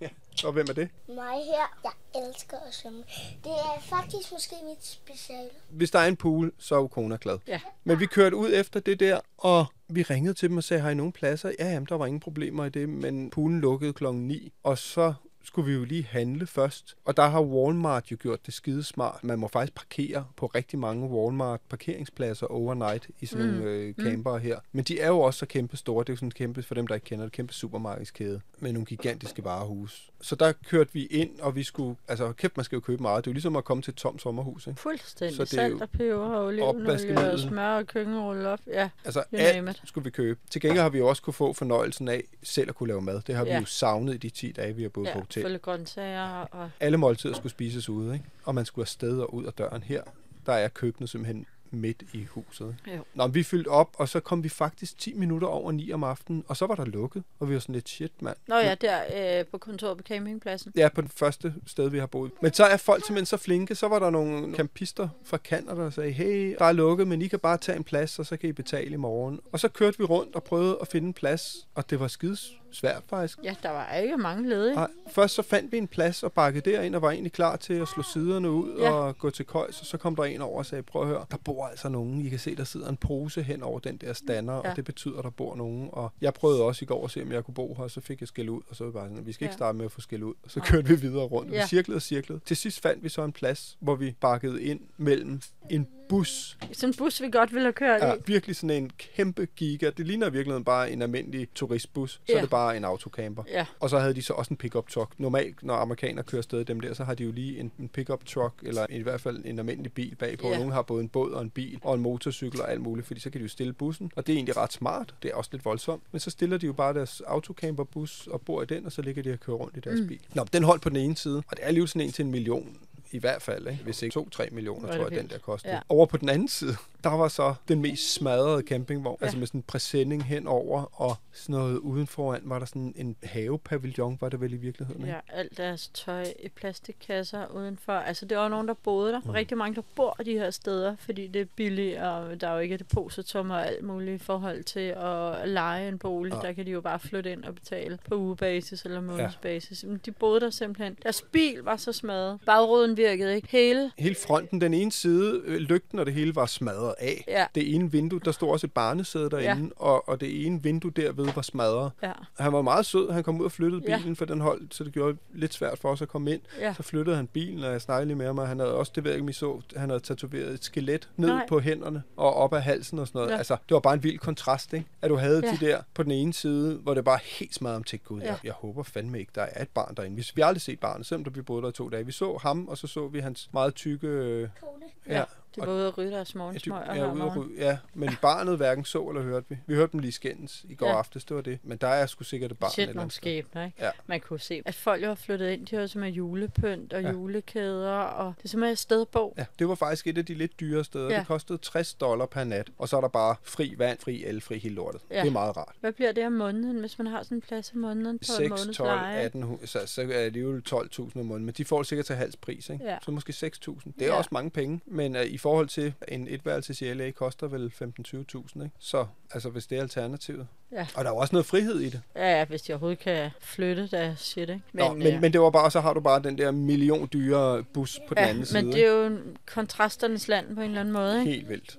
[0.00, 0.08] Ja.
[0.44, 0.88] Og hvem er det?
[1.08, 2.98] Mig her, jeg elsker at svømme.
[3.44, 5.48] Det er faktisk måske mit speciale.
[5.70, 7.38] Hvis der er en pool, så er jo kona glad.
[7.46, 7.60] Ja.
[7.84, 10.90] Men vi kørte ud efter det der, og vi ringede til dem og sagde, har
[10.90, 11.52] I nogen pladser?
[11.58, 14.52] Ja, jamen, der var ingen problemer i det, men poolen lukkede klokken 9.
[14.62, 16.96] Og så skulle vi jo lige handle først.
[17.04, 19.24] Og der har Walmart jo gjort det skide smart.
[19.24, 23.52] Man må faktisk parkere på rigtig mange Walmart parkeringspladser overnight i sådan mm.
[23.52, 24.58] nogle øh, camper her.
[24.72, 26.04] Men de er jo også så kæmpe store.
[26.04, 28.86] Det er jo sådan kæmpe, for dem der ikke kender det, kæmpe supermarkedskæde med nogle
[28.86, 30.10] gigantiske varehus.
[30.20, 33.24] Så der kørte vi ind, og vi skulle, altså kæft, man skal jo købe meget.
[33.24, 34.80] Det er jo ligesom at komme til et tomt sommerhus, ikke?
[34.80, 35.36] Fuldstændig.
[35.36, 38.60] Så det er jo Salt og peber og olivenolie og smør og køkkenrulle op.
[38.66, 40.40] Ja, Altså alt skulle vi købe.
[40.50, 43.20] Til gengæld har vi også kunne få fornøjelsen af selv at kunne lave mad.
[43.26, 43.58] Det har vi Ja.
[43.58, 45.42] jo savnet i de 10 dage, vi har boet ja på hotel.
[45.42, 46.70] fulde grøntsager og...
[46.80, 48.24] Alle måltider skulle spises ude, ikke?
[48.44, 50.02] og man skulle afsted og ud af døren her.
[50.46, 52.76] Der er køkkenet simpelthen midt i huset.
[52.86, 53.04] Jo.
[53.14, 56.44] Nå, vi fyldte op, og så kom vi faktisk 10 minutter over 9 om aftenen,
[56.48, 58.36] og så var der lukket, og vi var sådan lidt shit, mand.
[58.46, 60.72] Nå ja, der øh, på kontoret på campingpladsen.
[60.76, 62.32] Ja, på den første sted, vi har boet.
[62.42, 63.74] Men så er folk simpelthen så flinke.
[63.74, 67.26] Så var der nogle campister fra Canada, der sagde, hey, der er lukket, men I
[67.26, 69.40] kan bare tage en plads, og så kan I betale i morgen.
[69.52, 72.59] Og så kørte vi rundt og prøvede at finde en plads, og det var skides
[72.72, 73.38] svært faktisk.
[73.44, 74.74] Ja, der var ikke mange ledige.
[74.74, 77.74] Nej, først så fandt vi en plads og bakkede derind og var egentlig klar til
[77.74, 78.90] at slå siderne ud Ja.
[78.90, 79.80] og gå til køjs.
[79.80, 82.26] Og så kom der en over og sagde, prøv at høre, der bor altså nogen.
[82.26, 84.70] I kan se, der sidder en pose hen over den der stander, ja.
[84.70, 85.88] Og det betyder, der bor nogen.
[85.92, 88.00] Og jeg prøvede også i går at se, om jeg kunne bo her, og så
[88.00, 88.60] fik jeg skæld ud.
[88.68, 89.56] Og så var vi bare sådan, vi skal ikke Ja.
[89.56, 90.34] starte med at få skæld ud.
[90.44, 91.50] Og så kørte vi videre rundt.
[91.50, 91.66] Vi Ja.
[91.66, 92.40] cirklede og cirklede.
[92.44, 96.58] Til sidst fandt vi så en plads, hvor vi bakkede ind mellem en bus.
[96.72, 98.16] Sådan en bus, vi godt ville have kørt Ja, i.
[98.26, 99.90] virkelig sådan en kæmpe giga.
[99.90, 102.10] Det ligner i virkeligheden bare en almindelig turistbus.
[102.12, 102.34] Så Ja.
[102.36, 103.42] er det bare en autocamper.
[103.48, 103.66] Ja.
[103.80, 105.12] Og så havde de så også en pickup truck.
[105.18, 108.24] Normalt, når amerikanere kører afsted dem der, så har de jo lige en, en pickup
[108.26, 110.48] truck, eller i hvert fald en almindelig bil bagpå.
[110.48, 110.58] Ja.
[110.58, 113.20] Nogle har både en båd og en bil, og en motorcykel og alt muligt, fordi
[113.20, 114.10] så kan de jo stille bussen.
[114.16, 115.14] Og det er egentlig ret smart.
[115.22, 116.02] Det er også lidt voldsomt.
[116.12, 119.22] Men så stiller de jo bare deres autocamperbus og bor i den, og så ligger
[119.22, 120.06] de og kører rundt i deres mm.
[120.08, 120.20] bil.
[120.34, 122.30] Nå, den holdt på den ene side, og det er alligevel sådan en til en
[122.30, 122.76] million
[123.10, 123.84] i hvert fald, ikke?
[123.84, 125.74] hvis ikke 2-3 millioner, er tror jeg, den der kostede.
[125.74, 125.80] Ja.
[125.88, 129.24] Over på den anden side, der var så den mest smadrede campingvogn, ja.
[129.24, 129.26] Ja.
[129.26, 133.16] altså med sådan en præsending henover, og sådan noget uden foran var der sådan en
[133.22, 135.00] havepavillon, var det vel i virkeligheden.
[135.02, 135.12] ikke?
[135.12, 137.92] Ja, alt deres tøj i plastikkasser udenfor.
[137.92, 139.20] Altså, det var nogen, der boede der.
[139.24, 139.30] Mm.
[139.30, 142.58] Rigtig mange, der bor de her steder, fordi det er billigt, og der er jo
[142.58, 146.32] ikke depositum og alt muligt i forhold til at lege en bolig.
[146.32, 146.42] Nej.
[146.42, 149.84] Der kan de jo bare flytte ind og betale på ugebasis eller månedsbasis.
[149.84, 150.96] Men de boede der simpelthen.
[151.02, 152.38] Deres bil var så smadret.
[152.46, 153.48] Bagruden virkede ikke.
[153.50, 153.92] Hele.
[153.98, 157.24] Hele fronten, den ene side, øh, lygten og det hele var smadret af.
[157.28, 157.46] Ja.
[157.54, 159.84] Det ene vindue, der stod også et barnesæde derinde, ja.
[159.84, 161.90] og, og det ene vindue derved var smadret.
[162.02, 162.12] Ja.
[162.38, 163.96] Han var meget sød, han kom ud og flyttede Ja.
[163.98, 166.40] bilen, for den holdt, så det gjorde det lidt svært for os at komme ind.
[166.60, 166.74] Ja.
[166.74, 168.46] Så flyttede han bilen, og jeg snakkede lige med mig.
[168.46, 171.46] Han havde også, det ved jeg ikke, så, han havde tatoveret et skelet ned Nej.
[171.48, 173.28] på hænderne og op ad halsen og sådan noget.
[173.28, 173.34] Ja.
[173.34, 173.38] Ja.
[173.38, 174.86] Altså, det var bare en vild kontrast, ikke?
[175.02, 175.52] At du havde Ja.
[175.60, 178.20] de der på den ene side, hvor det bare helt smadret om til Gud.
[178.20, 178.26] Ja.
[178.26, 180.16] Jeg, jeg håber fandme ikke, der er et barn derinde.
[180.16, 182.06] Vi, vi har aldrig set barnet, selvom vi boede der i to dage.
[182.06, 184.06] Vi så ham, og så så vi hans meget tykke...
[184.06, 184.84] øh, Kone.
[185.08, 185.24] Ja,
[185.56, 187.78] De var ude og ryge deres Ja, morgensmøg de, og ja, ude at ryge, ja,
[187.94, 189.56] men barnet hverken så eller hørte vi.
[189.66, 190.98] Vi hørte dem lige skændes i går ja.
[190.98, 191.58] Aftes, det var det.
[191.62, 193.76] Men der er sgu sikkert et barn Shit, eller nogle skæbner, ikke?
[193.84, 193.90] Ja.
[194.06, 197.10] Man kunne se, at folk jo har flyttet ind, har jo simpelthen julepynt og Ja.
[197.12, 199.34] julekæder, og det er simpelthen et sted på.
[199.38, 201.10] Ja, det var faktisk et af de lidt dyre steder.
[201.10, 201.18] Ja.
[201.18, 204.40] Det kostede 60 dollar per nat, og så er der bare fri vand, fri el,
[204.40, 205.00] fri hele lortet.
[205.10, 205.20] Ja.
[205.20, 205.74] Det er meget rart.
[205.80, 208.24] Hvad bliver det om måneden, hvis man har sådan en plads om måneden på en
[208.24, 209.16] 6, måneds 12, leje?
[209.18, 212.16] 18, hu- så, så er det jo 12.000 om måneden, men de får sikkert til
[212.16, 212.84] halvs pris, ikke?
[212.84, 212.98] Ja.
[213.02, 213.92] Så måske 6.000.
[213.98, 214.14] Det er Ja.
[214.14, 218.64] også mange penge, men uh, i forhold til en etværelses i LA koster vel 15-20.000,
[218.64, 218.76] ikke?
[218.78, 220.46] Så altså, hvis det er alternativet.
[220.72, 220.86] Ja.
[220.96, 222.02] Og der er jo også noget frihed i det.
[222.16, 224.62] Ja, ja, hvis de overhovedet kan flytte deres shit, ikke?
[224.72, 227.08] Men, Nå, men, øh, men det var bare, så har du bare den der million
[227.12, 228.62] dyre bus på den ja, anden side.
[228.62, 231.32] men det er jo en kontrasternes land på en eller anden måde, ikke?
[231.32, 231.76] Helt vildt.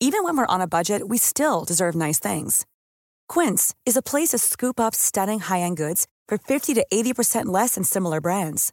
[0.00, 2.66] Even when we're on a budget, we still deserve nice things.
[3.28, 7.74] Quince is a place to scoop up stunning high-end goods for 50 to 80% less
[7.74, 8.72] than similar brands.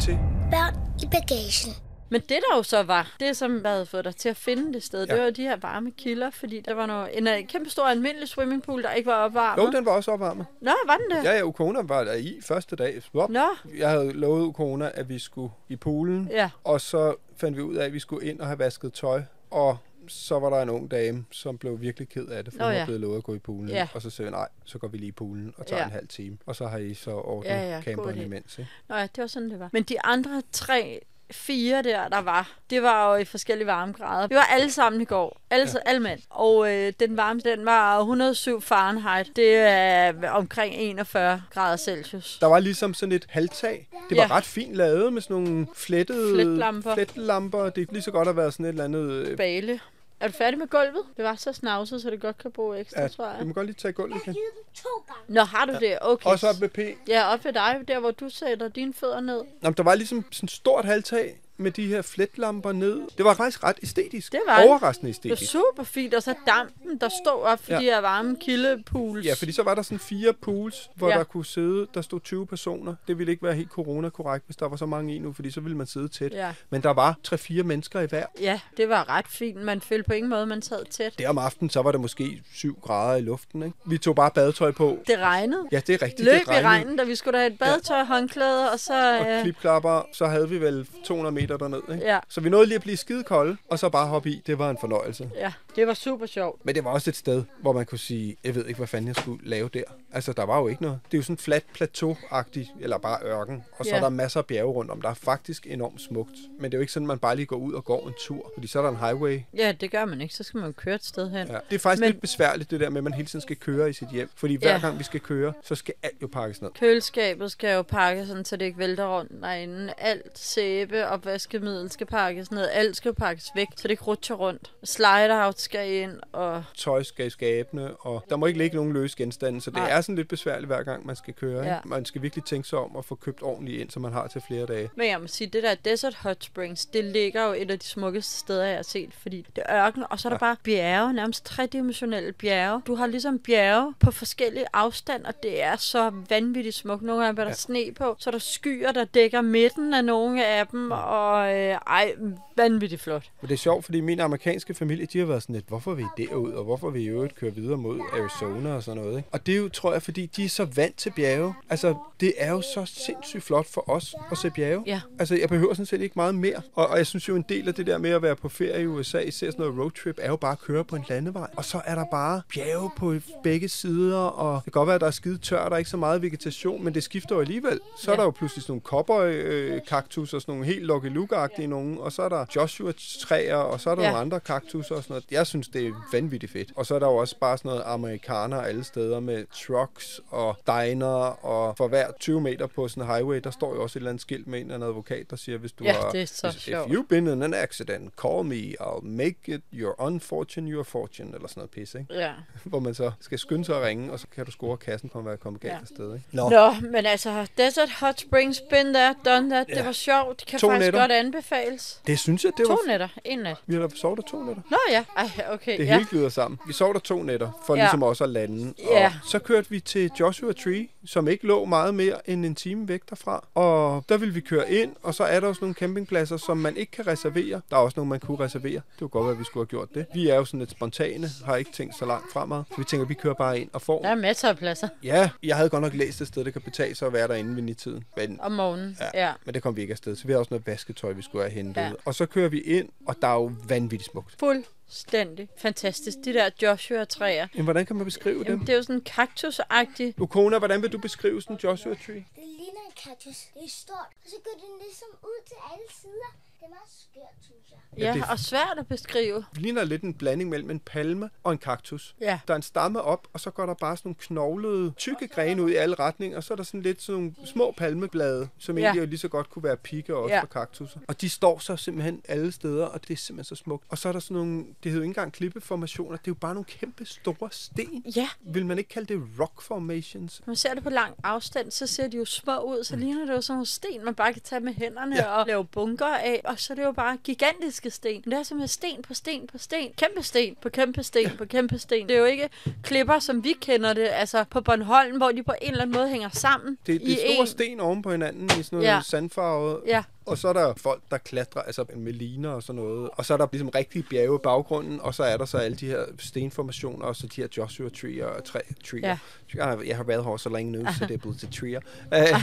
[0.00, 0.18] Til
[0.50, 1.74] Børn i bagagen.
[2.08, 4.82] Men det der jo så var, det som havde fået dig til at finde det
[4.82, 5.14] sted, ja.
[5.14, 8.28] Det var de her varme kilder, fordi der var noget, en, øh, kæmpe stor almindelig
[8.28, 9.64] swimmingpool, der ikke var opvarmet.
[9.64, 10.46] Jo, den var også opvarmet.
[10.60, 11.24] Nå, var den det?
[11.24, 13.02] Ja, ja, Ukona var der i første dag.
[13.02, 13.30] Swap.
[13.30, 13.44] Nå,
[13.78, 16.50] Jeg havde lovet Ukona, at vi skulle i poolen, ja.
[16.64, 19.76] og så fandt vi ud af, at vi skulle ind og have vasket tøj, og
[20.08, 22.72] så var der en ung dame, som blev virkelig ked af det, for Nå, hun
[22.74, 22.78] ja.
[22.78, 23.68] var blevet lovet at gå i poolen.
[23.68, 23.88] Ja.
[23.94, 25.86] Og så sagde nej, så går vi lige i poolen og tager Ja.
[25.86, 26.38] en halv time.
[26.46, 28.58] Og så har I så ordnet Ja, ja, camperen imens.
[28.58, 28.70] Ikke?
[28.88, 29.68] Nå ja, det var sådan, det var.
[29.72, 34.28] Men de andre tre, fire der, der var, det var jo i forskellige varmegrader.
[34.28, 35.40] Vi var alle sammen i går.
[35.50, 35.78] Alle, ja.
[35.86, 36.20] alle mænd.
[36.30, 39.30] Og øh, den varmeste, den var 107 Fahrenheit.
[39.36, 42.38] Det er omkring 41 grader Celsius.
[42.40, 43.88] Der var ligesom sådan et halvtag.
[44.10, 44.30] Det var Ja.
[44.36, 46.94] ret fint lavet med sådan nogle flettede Fletlamper.
[46.94, 47.68] fletlamper.
[47.70, 49.10] Det kunne lige så godt have været sådan et eller andet...
[49.10, 49.80] øh, Bale.
[50.20, 51.02] Er du færdig med gulvet?
[51.16, 53.46] Det var så snavset, så det godt kan bruge ekstra, Ja, tror du jeg.
[53.46, 54.22] må godt lige tage gulvet.
[54.24, 55.22] Givet dem to gange.
[55.34, 55.98] Nå, har du det?
[56.00, 56.30] Okay.
[56.30, 56.78] Og så op med P.
[57.08, 59.36] Ja, op ved dig, der hvor du sætter dine fødder ned.
[59.38, 63.00] Nå, men der var ligesom sådan et stort halvtag med de her fletlamper ned.
[63.16, 64.32] Det var faktisk ret æstetisk.
[64.32, 64.68] Det var det.
[64.68, 65.52] Overraskende Det var æstetisk.
[65.52, 67.78] super fint, og så dampen, der stod op for Ja.
[67.78, 69.24] de her varme kildepools.
[69.26, 71.12] Ja, fordi så var der sådan fire pools, hvor Ja.
[71.12, 71.18] ja.
[71.18, 72.94] der kunne sidde, der stod 20 personer.
[73.08, 75.60] Det ville ikke være helt corona-korrekt, hvis der var så mange i nu, fordi så
[75.60, 76.32] ville man sidde tæt.
[76.32, 76.52] Ja.
[76.70, 78.26] Men der var 3-4 mennesker i hver.
[78.40, 79.56] Ja, det var ret fint.
[79.62, 81.18] Man følte på ingen måde, man sad tæt.
[81.18, 83.62] Der om aftenen, så var det måske 7 grader i luften.
[83.62, 83.76] Ikke?
[83.86, 84.98] Vi tog bare badetøj på.
[85.06, 85.64] Det regnede.
[85.72, 86.24] Ja, det er rigtigt.
[86.24, 86.66] Løb det i regnede.
[86.68, 89.18] regnen, da vi skulle da have et badetøj, håndklæde, og så...
[89.20, 91.82] Og Øh, klipklapper, så havde vi vel 200 meter derned.
[91.92, 92.04] Ikke?
[92.06, 92.18] Ja.
[92.28, 94.42] Så vi nåede lige at blive skide kolde, og så bare hoppe i.
[94.46, 95.30] Det var en fornøjelse.
[95.34, 96.66] ja, det var super sjovt.
[96.66, 99.08] Men det var også et sted, hvor man kunne sige, jeg ved ikke, hvad fanden
[99.08, 99.82] jeg skulle lave der.
[100.12, 101.00] Altså, der var jo ikke noget.
[101.10, 103.64] Det er jo sådan fladt plateau-agtigt, eller bare ørken.
[103.78, 103.96] Og så Ja.
[103.96, 105.00] er der masser af bjerge rundt om.
[105.02, 106.30] Der er faktisk enormt smukt.
[106.60, 108.14] Men det er jo ikke sådan, at man bare lige går ud og går en
[108.20, 108.50] tur.
[108.54, 109.40] Fordi så er der en highway.
[109.56, 110.34] Ja, det gør man ikke.
[110.34, 111.48] Så skal man køre et sted hen.
[111.48, 111.58] Ja.
[111.70, 112.10] Det er faktisk Men...
[112.10, 114.30] lidt besværligt, det der med, at man hele tiden skal køre i sit hjem.
[114.34, 114.78] Fordi hver Ja.
[114.78, 116.70] gang vi skal køre, så skal alt jo pakkes ned.
[116.80, 119.92] Køleskabet skal jo pakkes sådan, så det ikke vælter rundt derinde.
[119.98, 122.68] Alt sæbe og vaskemiddel skal pakkes ned.
[122.72, 124.72] Alt skal pakkes væk, så det ikke rutscher rundt.
[124.84, 129.16] Slideout skal ind, og Tøj skal i skabene, og der må ikke ligge nogen løse
[129.16, 129.60] genstande.
[129.60, 129.90] Så det Nej.
[129.90, 131.64] er sådan lidt besværligt, hver gang man skal køre.
[131.66, 131.76] Ja.
[131.76, 131.88] Ikke?
[131.88, 134.42] Man skal virkelig tænke sig om at få købt ordentligt ind, så man har til
[134.46, 134.90] flere dage.
[134.94, 137.86] Men jeg må sige, det der Desert Hot Springs, det ligger jo et af de
[137.86, 141.12] smukkeste steder, jeg har set, fordi det er ørken, og så er der bare bjerge,
[141.12, 142.82] nærmest tredimensionelle bjerge.
[142.86, 147.02] Du har ligesom bjerge på forskellige afstand, og det er så vanvittigt smukt.
[147.02, 147.54] Nogle gange er der ja.
[147.54, 151.78] sne på, så er der skyer, der dækker midten af nogle af dem, og øh,
[151.86, 152.14] ej,
[152.56, 153.30] vanvittigt flot.
[153.40, 156.04] Men det er sjovt, fordi min amerikanske familie, de har været sådan lidt, hvorfor vil
[156.04, 159.16] I derud, og hvorfor vil I øvrigt køre videre mod Arizona og sådan noget.
[159.16, 159.28] Ikke?
[159.32, 161.54] Og det er jo, tror jeg, fordi de er så vant til bjerge.
[161.70, 164.82] Altså, det er jo så sindssygt flot for os at se bjerge.
[164.86, 165.00] Ja.
[165.18, 166.62] Altså, jeg behøver sådan set ikke meget mere.
[166.74, 168.82] Og, og jeg synes jo, en del af det der med at være på ferie
[168.82, 171.50] i USA, især sådan noget roadtrip, er jo bare at køre på en landevej.
[171.56, 175.00] Og så er der bare bjerge på begge sider, og det kan godt være, at
[175.00, 177.80] der er skide tørt, der er ikke så meget vegetation, men det skifter jo alligevel.
[177.98, 178.12] Så ja.
[178.12, 182.12] er der jo pludselig sådan nogle cowboy-kaktus og sådan nogle helt Lucky Luke-agtige nogen, og
[182.12, 184.08] så er der Joshua-træer, og så er der Ja.
[184.08, 185.24] nogle andre kaktusser og sådan noget.
[185.30, 186.72] Jeg synes, det er vanvittigt fedt.
[186.76, 190.56] Og så er der jo også bare sådan noget amerikaner alle steder med trucks og
[190.66, 194.00] diner, og for hver 20 meter på sådan en highway, der står jo også et
[194.00, 196.10] eller andet skilt med en eller anden advokat, der siger, hvis du Ja, har...
[196.10, 196.90] det er så if, sjovt.
[196.90, 201.34] If you've been in an accident, call me, I'll make it your unfortune, your fortune,
[201.34, 202.14] eller sådan noget pis, ikke?
[202.14, 202.32] Ja.
[202.64, 205.18] Hvor man så skal skynde sig at ringe, og så kan du score kassen på
[205.18, 205.76] at være kommet galt Ja.
[205.76, 205.80] ja.
[205.80, 206.26] afsted, ikke?
[206.32, 209.84] Nå, men altså, Desert Hot Springs, been there, done that, det Ja.
[209.84, 210.40] var sjovt.
[210.40, 211.05] Det kan To faktisk nætter.
[211.08, 212.00] Godt anbefales.
[212.06, 212.78] Det synes jeg, det To var...
[212.86, 213.56] nætter, en nat.
[213.66, 214.62] Vi har da sovet der to nætter.
[214.70, 215.92] Nå ja, ej, okay, Det ja.
[215.92, 216.58] hele glider sammen.
[216.66, 217.82] Vi sov der to nætter, for Ja.
[217.82, 218.74] ligesom også at lande.
[218.90, 219.06] Ja.
[219.06, 222.88] Og så kørte vi til Joshua Tree, som ikke lå meget mere end en time
[222.88, 223.44] væk derfra.
[223.54, 226.76] Og der ville vi køre ind, og så er der også nogle campingpladser, som man
[226.76, 227.60] ikke kan reservere.
[227.70, 228.72] Der er også nogle, man kunne reservere.
[228.74, 230.06] Det kunne godt være, at vi skulle have gjort det.
[230.14, 232.62] Vi er jo sådan lidt spontane, har ikke tænkt så langt fremad.
[232.70, 234.02] Så vi tænker, at vi kører bare ind og får.
[234.02, 236.62] Der er masser af pladser Ja, jeg havde godt nok læst et sted, der kan
[236.62, 238.04] betale sig at være derinde ved nitiden.
[238.16, 238.96] Men om morgenen.
[239.14, 239.26] Ja.
[239.26, 239.32] Ja.
[239.44, 240.64] men det kom vi ikke afsted, så vi har også noget
[240.96, 241.82] vasketøj, vi skulle have hentet.
[241.82, 241.92] Ja.
[242.04, 244.36] Og så kører vi ind, og der er jo vanvittigt smukt.
[244.38, 246.18] Fuldstændig fantastisk.
[246.24, 247.48] De der Joshua-træer.
[247.54, 248.46] Men hvordan kan man beskrive dem?
[248.46, 250.18] Jamen, det er jo sådan kaktusagtigt.
[250.20, 252.24] Ukona, hvordan vil du beskrive sådan en Joshua Tree?
[252.36, 253.36] Det ligner en kaktus.
[253.54, 254.10] Det er stort.
[254.24, 256.30] Og så går den ligesom ud til alle sider.
[256.60, 257.78] Det er meget skørt, synes jeg.
[257.98, 259.44] Ja, det er- og svært at beskrive.
[259.54, 262.14] Det ligner lidt en blanding mellem en palme og en kaktus.
[262.20, 262.40] Ja.
[262.48, 265.62] Der er en stamme op, og så går der bare sådan nogle knoglede, tykke grene
[265.62, 268.78] ud i alle retninger, og så er der sådan lidt sådan nogle små palmeblade, som
[268.78, 268.84] Ja.
[268.84, 270.36] egentlig jo lige så godt kunne være pigge også Ja.
[270.36, 270.42] ja.
[270.42, 271.00] for kaktusser.
[271.08, 273.84] Og de står så simpelthen alle steder, og det er simpelthen så smukt.
[273.88, 276.34] Og så er der sådan nogle, det hedder jo ikke engang klippeformationer, det er jo
[276.34, 278.04] bare nogle kæmpe store sten.
[278.16, 280.40] Ja, Vil man ikke kalde det rock formations?
[280.40, 282.84] når man ser det på lang afstand, så ser de jo små ud.
[282.84, 285.22] Så ligner det jo sådan nogle sten, man bare kan tage med hænderne ja.
[285.22, 285.38] Ja.
[285.40, 286.40] og lave bunker af.
[286.46, 288.22] Og så er det jo bare gigantiske sten.
[288.24, 289.92] Men det er simpelthen sten på sten på sten.
[289.96, 292.08] Kæmpe sten på kæmpe sten på kæmpe sten.
[292.08, 292.48] Det er jo ikke
[292.82, 294.08] klipper, som vi kender det.
[294.12, 296.78] Altså på Bornholm, hvor de på en eller anden måde hænger sammen.
[296.86, 297.46] Det, det er store en.
[297.46, 299.00] sten oven på hinanden i sådan noget ja.
[299.04, 299.80] sandfarvet.
[299.86, 300.02] Ja.
[300.26, 303.10] Og så er der folk, der klatrer, altså med liner og sådan noget.
[303.12, 305.76] Og så er der ligesom rigtige bjerge i baggrunden, og så er der så alle
[305.76, 309.08] de her stenformationer, og så de her Joshua treer og træ, treer.
[309.08, 309.18] Ja.
[309.54, 311.80] Jeg, har, været her så længe nu, så det er blevet til treer.
[312.16, 312.42] Uh,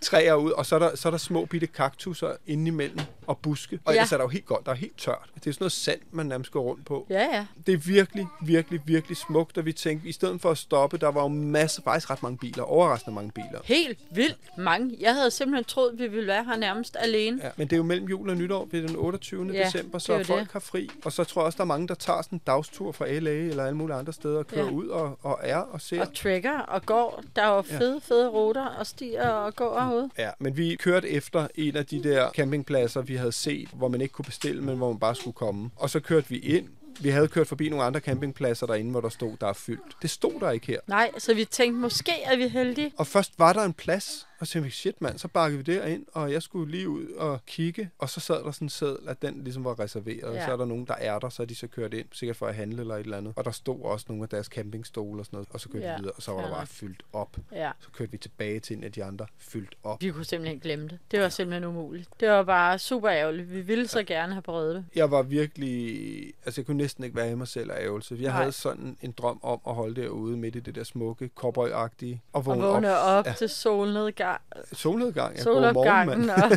[0.00, 3.78] træer ud, og så er, der, så er der små bitte kaktusser indimellem og buske.
[3.84, 3.98] Og Ja.
[3.98, 5.30] ellers er der jo helt godt, der er helt tørt.
[5.34, 7.06] Det er sådan noget sand, man nærmest går rundt på.
[7.10, 7.46] Ja, ja.
[7.66, 11.08] Det er virkelig, virkelig, virkelig smukt, og vi tænkte, i stedet for at stoppe, der
[11.08, 13.60] var jo masser, faktisk ret mange biler, overraskende mange biler.
[13.64, 14.96] Helt vildt mange.
[15.00, 17.40] Jeg havde simpelthen troet, vi ville være her nærmest alene.
[17.44, 19.46] Ja, men det er jo mellem jul og nytår, er den 28.
[19.46, 20.52] Ja, Ja, december, så er folk det.
[20.52, 20.88] har fri.
[21.04, 23.30] Og så tror jeg også, der er mange, der tager sådan en dagstur fra LA
[23.30, 24.70] eller alle mulige andre steder og kører Ja.
[24.70, 24.74] ja.
[24.76, 26.00] ud og, og er og ser.
[26.00, 27.22] Og trigger og går.
[27.36, 30.10] Der er jo fede, fede ruter og stier og går herude.
[30.18, 34.00] Ja, men vi kørte efter en af de der campingpladser, vi havde set, hvor man
[34.00, 35.70] ikke kunne bestille, men hvor man bare skulle komme.
[35.76, 36.68] Og så kørte vi ind.
[37.00, 39.96] Vi havde kørt forbi nogle andre campingpladser derinde, hvor der stod, der er fyldt.
[40.02, 40.78] Det stod der ikke her.
[40.86, 42.92] Nej, så vi tænkte, måske er vi heldige.
[42.96, 45.72] Og først var der en plads, Og så tænkte vi, shit mand, så bakkede vi
[45.74, 49.08] derind, og jeg skulle lige ud og kigge, og så sad der sådan en seddel,
[49.08, 50.34] at den ligesom var reserveret.
[50.34, 50.44] Ja.
[50.46, 52.46] Så er der nogen, der er der, så er de så kørt ind, sikkert for
[52.46, 53.32] at handle eller et eller andet.
[53.36, 55.92] Og der stod også nogle af deres campingstole og sådan noget, og så kørte Ja,
[55.96, 57.36] vi videre, og så var der bare fyldt op.
[57.52, 57.70] Ja.
[57.80, 60.02] Så kørte vi tilbage til en af de andre, fyldt op.
[60.02, 60.98] Vi kunne simpelthen glemme det.
[61.10, 62.08] Det var simpelthen umuligt.
[62.20, 63.52] Det var bare super ærgerligt.
[63.52, 64.84] Vi ville så gerne have prøvet det.
[64.94, 66.34] Jeg var virkelig...
[66.44, 68.14] Altså, jeg kunne næsten ikke være i mig selv af ævelse.
[68.20, 68.38] Jeg Nej.
[68.40, 72.20] havde sådan en drøm om at holde derude midt i det der smukke, cowboy-agtige.
[72.32, 73.18] Og Og vågne, vågne op.
[73.18, 74.27] op Ja, til solnedgang.
[74.72, 75.36] Solnedgang.
[75.36, 76.30] Ja, god morgen, solopgangen.
[76.30, 76.50] Og,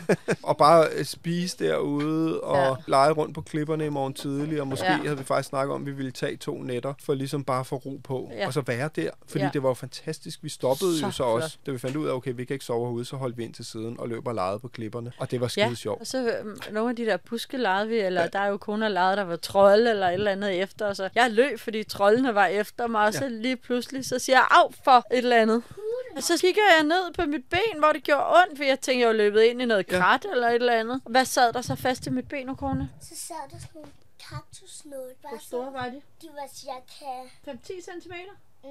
[0.50, 2.68] og bare øh, spise derude og Ja.
[2.68, 2.74] ja.
[2.88, 4.62] lege rundt på klipperne i morgen tidlig.
[4.62, 4.92] Og måske Ja.
[4.92, 5.04] ja.
[5.04, 7.66] havde vi faktisk snakket om, at vi ville tage to nætter, for ligesom bare at
[7.68, 8.30] få ro på.
[8.32, 8.38] Ja.
[8.40, 8.48] Ja.
[8.48, 9.10] Og så være der.
[9.28, 9.46] Fordi Ja.
[9.46, 9.50] ja.
[9.54, 10.40] det var jo fantastisk.
[10.44, 11.44] Vi stoppede Så jo så flot.
[11.44, 13.44] også, da vi fandt ud af, okay, vi kan ikke sove herude, så holdt vi
[13.44, 15.12] ind til siden og løb og legede på klipperne.
[15.18, 16.02] Og det var skide ja, sjovt.
[16.02, 18.28] og så øhm, nogle af de der buske legede vi, eller ja.
[18.28, 20.86] der er jo kun lejet, der var trolde eller et eller andet efter.
[20.86, 24.36] Og så jeg løb, fordi troldene var efter mig, og så lige pludselig, så siger
[24.36, 25.64] jeg, af for et eller andet.
[26.16, 29.00] Og så kigger jeg ned på mit ben, hvor det gjorde ondt, for jeg tænkte,
[29.00, 29.98] jeg var løbet ind i noget Ja.
[30.00, 31.02] krat eller et eller andet.
[31.10, 32.90] Hvad sad der så fast i mit ben, nu, kone?
[33.02, 33.90] Så sad der sådan nogle
[34.30, 35.14] kaktusnåle.
[35.24, 36.02] Bare Hvor store var de?
[36.22, 37.12] De var cirka...
[37.48, 38.14] 5-10 cm?
[38.64, 38.70] Mm.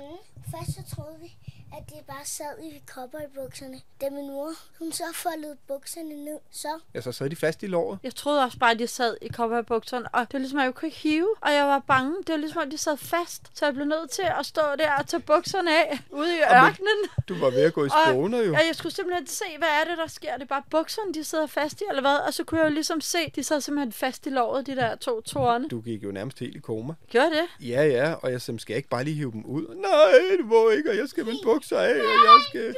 [0.50, 1.36] Først så troede vi,
[1.78, 3.80] at det bare sad i cowboybukserne.
[4.00, 6.68] Da min mor, hun så foldede bukserne ned, så...
[6.94, 7.98] Ja, så sad de fast i låret.
[8.02, 10.74] Jeg troede også bare, at de sad i cowboybukserne, og det var ligesom, at jeg
[10.74, 12.14] kunne ikke hive, og jeg var bange.
[12.26, 14.92] Det var ligesom, at de sad fast, så jeg blev nødt til at stå der
[14.98, 16.98] og tage bukserne af ude i men- ørkenen.
[17.28, 18.52] Du var ved at gå i spåner jo.
[18.52, 20.34] Ja, jeg skulle simpelthen se, hvad er det, der sker.
[20.34, 22.16] Det er bare bukserne, de sidder fast i, eller hvad?
[22.16, 24.94] Og så kunne jeg jo ligesom se, de sad simpelthen fast i låret, de der
[24.96, 25.68] to tårne.
[25.68, 26.94] Du gik jo nærmest helt i koma.
[27.08, 27.68] Gjorde det?
[27.68, 29.66] Ja, ja, og jeg sagde, skal jeg ikke bare lige hive dem ud?
[29.76, 32.74] Nej, du må ikke, og jeg skal have mine bukser af, og jeg skal...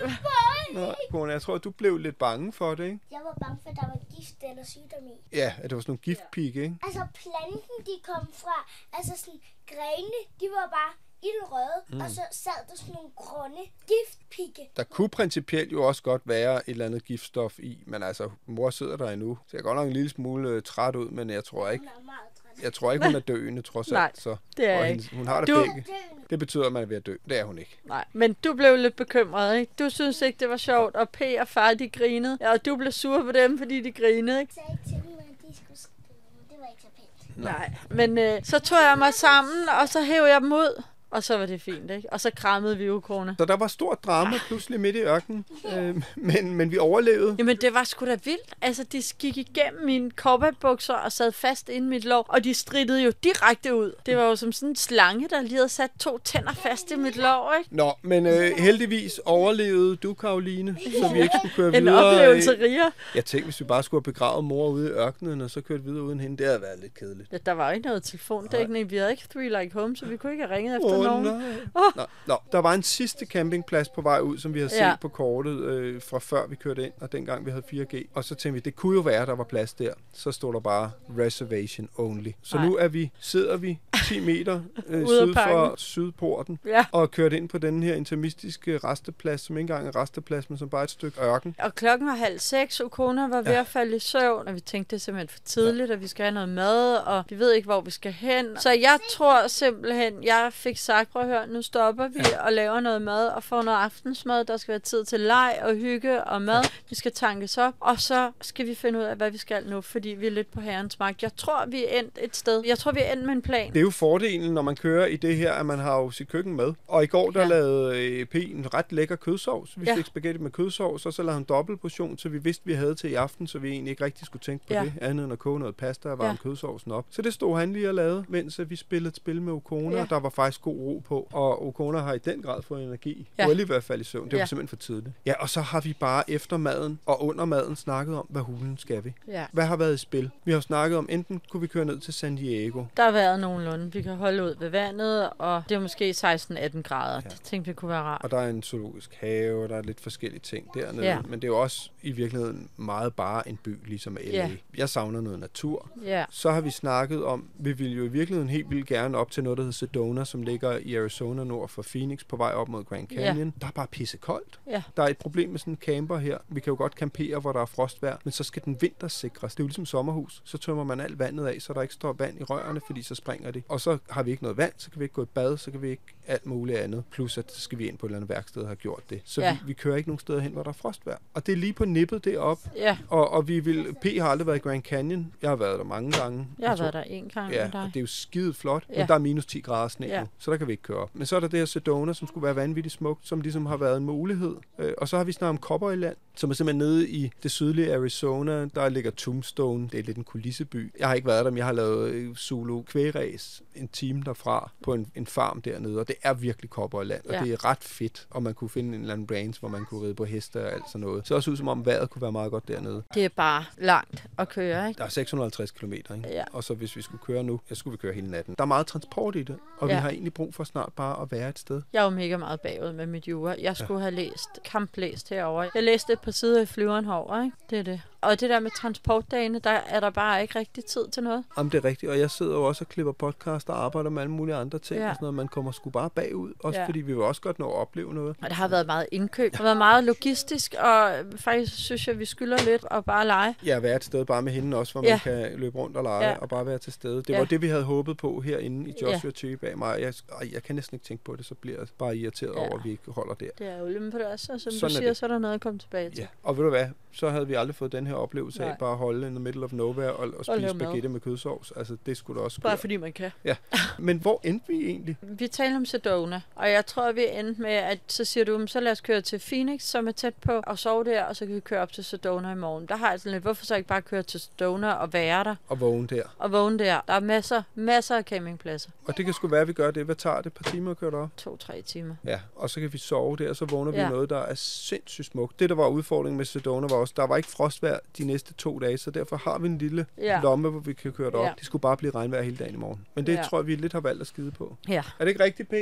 [0.75, 2.99] Nej, kone, jeg tror, du blev lidt bange for det, ikke?
[3.11, 5.37] Jeg var bange for, at der var gift eller sygdom i.
[5.37, 6.77] Ja, at det var sådan nogle giftpigge, ikke?
[6.83, 10.93] Altså planten, de kom fra, altså sådan grenene, de var bare
[11.29, 12.01] ildrøde, mm.
[12.01, 14.71] og så sad der sådan nogle grønne giftpigge.
[14.77, 18.71] Der kunne principielt jo også godt være et eller andet giftstof i, men altså, mor
[18.71, 19.39] sidder der endnu.
[19.47, 22.03] Så jeg godt nok en lille smule øh, træt ud, men jeg tror ikke, Hun
[22.03, 22.32] er meget.
[22.63, 23.93] Jeg tror ikke, hun er døende, trods alt.
[23.95, 24.37] Nej, så.
[24.57, 25.85] det er og hendes, hun har det Du- begge.
[26.31, 27.17] Det betyder, at man er ved at dø.
[27.29, 27.79] Det er hun ikke.
[27.85, 29.73] Nej, men du blev lidt bekymret, ikke?
[29.79, 32.39] Du synes ikke, det var sjovt, og P og far, de grinede.
[32.41, 34.53] Ja, og du blev sur på dem, fordi de grinede, ikke?
[34.57, 36.49] Jeg sagde ikke til dem, at de skulle skrive.
[36.51, 36.89] Det var ikke så
[37.35, 37.45] pænt.
[37.45, 37.71] Nej.
[37.91, 40.83] Men øh, så tog jeg mig sammen, og så hævde jeg dem ud.
[41.13, 42.13] Og så var det fint, ikke?
[42.13, 43.35] Og så krammede vi jo kone.
[43.39, 45.45] Så der var stort drama pludselig midt i ørkenen,
[45.77, 47.35] øh, men, men vi overlevede.
[47.39, 48.55] Jamen, det var sgu da vildt.
[48.63, 52.55] Altså, de gik igennem mine cowboybukser og sad fast inde i mit lår, og de
[52.55, 53.93] strittede jo direkte ud.
[54.07, 56.97] Det var jo som sådan en slange, der lige havde sat to tænder fast i
[56.97, 57.77] mit lår, ikke?
[57.77, 62.05] Nå, men øh, heldigvis overlevede du, Karoline, så vi ikke skulle køre En videre.
[62.05, 62.93] oplevelse øh, rigere.
[63.15, 65.85] Jeg tænkte, hvis vi bare skulle have begravet mor ude i ørkenen, og så kørt
[65.87, 67.33] videre uden hende, det havde været lidt kedeligt.
[67.33, 68.91] Ja, der var jo ikke noget telefondækning.
[68.91, 71.25] Vi havde ikke Three Like Home, så vi kunne ikke have ringet efter nogen.
[71.25, 71.53] nej.
[71.77, 71.83] Åh.
[71.97, 74.91] Nå, nå, der var en sidste campingplads på vej ud, som vi havde Ja.
[74.93, 78.05] set på kortet øh, fra før vi kørte ind, og dengang vi havde 4G.
[78.15, 79.93] Og så tænkte vi, det kunne jo være, der var plads der.
[80.15, 82.29] Så stod der bare reservation only.
[82.43, 82.67] Så Nej.
[82.67, 85.75] nu er vi, sidder vi 10 meter øh, syd for.
[85.77, 86.85] Sydporten, Ja.
[86.93, 90.69] og kørt ind på den her intermistiske resteplads, som ikke engang er resteplads, men som
[90.69, 91.57] bare er et stykke ørken.
[91.59, 93.61] Og klokken var halv seks, og kone var ved Ja.
[93.61, 96.25] at falde i søvn, og vi tænkte, det er simpelthen for tidligt, og vi skal
[96.25, 98.47] have noget mad, og vi ved ikke, hvor vi skal hen.
[98.61, 102.81] Så jeg tror simpelthen, jeg fik sagt, prøv at høre, nu stopper vi og laver
[102.81, 104.45] noget mad, og får noget aftensmad.
[104.45, 106.63] Der skal være tid til leg og hygge og mad.
[106.91, 109.81] Vi skal tankes op, og så skal vi finde ud af, hvad vi skal nu,
[109.81, 111.23] fordi vi er lidt på herrens magt.
[111.23, 112.63] Jeg tror, vi er endt et sted.
[112.67, 113.69] Jeg tror, vi er endt med en plan.
[113.69, 116.29] Det er jo fordelen, når man kører i det her, at man har jo sit
[116.29, 116.73] køkken med.
[116.89, 117.47] Og i går, der Ja.
[117.47, 117.49] ja.
[117.55, 119.81] lavede øh, P en ret lækker kødsovs.
[119.81, 119.91] Vi Ja.
[119.91, 119.97] ja.
[119.97, 122.95] fik spaghetti med kødsovs, og så lavede han dobbelt portion, så vi vidste, vi havde
[122.95, 124.79] til i aften, så vi egentlig ikke rigtig skulle tænke på Ja.
[124.79, 124.85] ja.
[124.85, 126.31] det, andet end at koge noget pasta og varme Ja.
[126.33, 126.37] ja.
[126.43, 127.05] kødsovsen op.
[127.11, 129.91] Så det stod han lige og lavede, mens øh, vi spillede et spil med Okona,
[129.91, 129.97] Ja.
[129.97, 130.03] ja.
[130.03, 131.29] og der var faktisk god ro på.
[131.33, 133.29] Og Okona har i den grad fået energi.
[133.39, 133.53] Ja.
[133.53, 134.25] Lige ved at falde i søvn.
[134.25, 134.47] Det var Ja.
[134.47, 135.15] simpelthen for tidligt.
[135.27, 138.79] Ja, og så har vi bare efter maden og under maden snakket om, hvad hulen
[138.79, 139.13] skal vi.
[139.29, 139.47] Ja.
[139.53, 140.31] Hvad har været i spil?
[140.45, 143.41] Vi har snakket om, enten kunne vi køre ned til San Diego, Der har været
[143.41, 143.93] nogenlunde.
[143.93, 147.21] Vi kan holde ud ved vandet, og det er måske 16-18 grader.
[147.25, 147.29] Ja.
[147.29, 148.21] Det tænkte vi kunne være rart.
[148.25, 151.07] Og der er en zoologisk have, og der er lidt forskellige ting dernede.
[151.07, 151.19] Ja.
[151.29, 154.31] Men det er jo også i virkeligheden meget bare en by, ligesom LA.
[154.31, 154.51] Ja.
[154.77, 155.91] Jeg savner noget natur.
[156.05, 156.25] Ja.
[156.31, 159.45] Så har vi snakket om, vi vil jo i virkeligheden helt vildt gerne op til
[159.45, 162.85] noget, der hedder Sedona, som ligger i Arizona nord for Phoenix, på vej op mod
[162.85, 163.47] Grand Canyon.
[163.47, 163.53] Ja.
[163.61, 164.61] Der er bare pisse koldt.
[164.67, 164.83] Ja.
[164.97, 166.39] Der er et problem med sådan en camper her.
[166.49, 169.55] Vi kan jo godt campere, hvor der er frostvejr, men så skal den vintersikres.
[169.55, 170.43] Det er jo ligesom sommerhus.
[170.45, 173.15] Så tømmer man alt vandet af, så der ikke står vand i rørene, fordi så
[173.15, 173.63] springer det.
[173.69, 175.71] Og så har vi ikke noget vand, så kan vi ikke gå i bad, så
[175.71, 177.05] kan vi ikke alt muligt andet.
[177.11, 179.21] Plus at så skal vi ind på et eller andet værksted og have gjort det.
[179.25, 179.53] Så Ja.
[179.53, 181.17] vi, vi kører ikke nogen steder hen, hvor der er frostvejr.
[181.35, 182.59] Og det er lige på nippet derop.
[182.77, 182.99] Ja.
[183.09, 185.33] Og, og vi vil, P har aldrig været i Grand Canyon.
[185.43, 186.47] Jeg har været der mange gange.
[186.59, 188.99] Jeg har tror- været der en gang Ja, og det er jo skide flot, Ja.
[188.99, 190.21] men der er minus 10 grader sne Ja.
[190.21, 190.27] nu.
[190.39, 191.11] Så der kan vi ikke køre op.
[191.15, 193.77] Men så er der det her Sedona, som skulle være vanvittigt smukt, som ligesom har
[193.77, 194.57] været en mulighed.
[194.79, 197.95] Øh, og så har vi snakket om Cowboyland, som er simpelthen nede i det sydlige
[197.95, 198.65] Arizona.
[198.67, 200.93] Der ligger Tombstone, det er lidt en kulisseby.
[200.99, 204.71] Jeg har ikke været der, men jeg har lavet øh, Zulu kvægræs en time derfra
[204.83, 207.41] på en, en farm dernede, og det er virkelig Cowboyland, og Ja.
[207.45, 210.03] det er ret fedt, og man kunne finde en eller anden range, hvor man kunne
[210.07, 211.27] ride på heste og alt sådan noget.
[211.29, 213.03] Ser også ud som om vejret kunne være meget godt dernede.
[213.15, 214.99] Det er bare langt at køre, ikke?
[214.99, 216.23] Der er 650 km, ikke?
[216.29, 216.45] Ja.
[216.53, 218.55] Og så hvis vi skulle køre nu, så skulle vi køre hele natten.
[218.59, 219.89] Der er meget transport i det, og.
[219.89, 219.95] Ja.
[219.95, 221.83] vi har egentlig brug for snart bare at være et sted.
[221.93, 223.55] Jeg er jo mega meget bagud med mit jura.
[223.59, 225.67] Jeg skulle have læst, kamplæst herover.
[225.75, 227.57] Jeg læste et par sider i flyveren herover, ikke?
[227.71, 228.01] Det er det.
[228.23, 231.45] Og det der med transportdagene, der er der bare ikke rigtig tid til noget.
[231.57, 234.23] Om det er rigtigt, og jeg sidder jo også og klipper podcast og arbejder med
[234.23, 235.05] alle mulige andre ting Ja.
[235.05, 235.11] ja.
[235.11, 235.35] og sådan noget.
[235.35, 236.83] Man kommer sgu bare bagud, også Ja.
[236.83, 236.89] ja.
[236.89, 238.37] fordi vi vil også godt nå at opleve noget.
[238.43, 239.51] Og det har været meget indkøb.
[239.51, 243.55] Det har været meget logistisk, og faktisk synes jeg, vi skylder lidt at bare lege.
[243.67, 245.11] Ja, være et sted bare med hende også, hvor Ja.
[245.13, 246.31] man kan løbe rundt og lege Ja.
[246.31, 246.39] ja.
[246.39, 247.17] og bare være til stede.
[247.17, 247.39] Det Ja.
[247.39, 249.13] var det, vi havde håbet på herinde i Ja.
[249.13, 250.01] Joshua Tree bag mig.
[250.01, 250.15] Jeg,
[250.53, 252.61] jeg kan næsten ikke tænke på det, så bliver jeg bare irriteret Ja.
[252.61, 253.47] over, at vi ikke holder der.
[253.59, 255.29] Det er jo lidt på det også, og som Sådan du er siger, så er
[255.31, 256.19] der noget at komme tilbage til.
[256.19, 258.69] Ja, og ved du hvad, så havde vi aldrig fået den her oplevelse Nej.
[258.71, 261.73] af bare at holde in the middle of nowhere og, og spise spaghetti med kødsovs.
[261.77, 262.79] Altså, det skulle da også Bare gøre.
[262.79, 263.31] fordi man kan.
[263.45, 263.57] Ja,
[263.99, 265.17] men hvor endte vi egentlig?
[265.23, 268.69] Vi taler om Sedona, og jeg tror, vi endte med, at så siger du, "Men
[268.69, 271.47] så lad os køre til Phoenix, som er tæt på, og sove der, og så
[271.47, 272.87] kan vi køre op til Sedona i morgen.
[272.87, 275.55] Der har jeg sådan lidt, hvorfor så ikke bare køre til Sedona og være der,
[275.69, 276.23] Og vågne der.
[276.39, 277.01] og vågne der.
[277.07, 278.91] Der er masser, masser af campingpladser.
[279.05, 280.05] Og det kan sgu være, at vi gør det.
[280.05, 280.47] Hvad tager det?
[280.47, 281.29] Et par timer at køre derop?
[281.37, 282.15] To-tre timer.
[282.25, 284.07] Ja, og så kan vi sove der, og så vågner vi Ja.
[284.07, 285.61] i noget, der er sindssygt smukt.
[285.61, 288.79] Det, der var udfordringen med Sedona, var også, der var ikke frostvejr de næste to
[288.79, 290.41] dage, så derfor har vi en lille Ja.
[290.43, 291.45] lomme, hvor vi kan køre derop.
[291.47, 291.53] Ja.
[291.57, 293.07] Det skulle bare blive regnvejr hele dagen i morgen.
[293.15, 293.43] Men det Ja.
[293.43, 294.77] tror jeg, vi lidt har valgt at skide på.
[294.89, 295.73] Ja, Er det ikke rigtigt, P?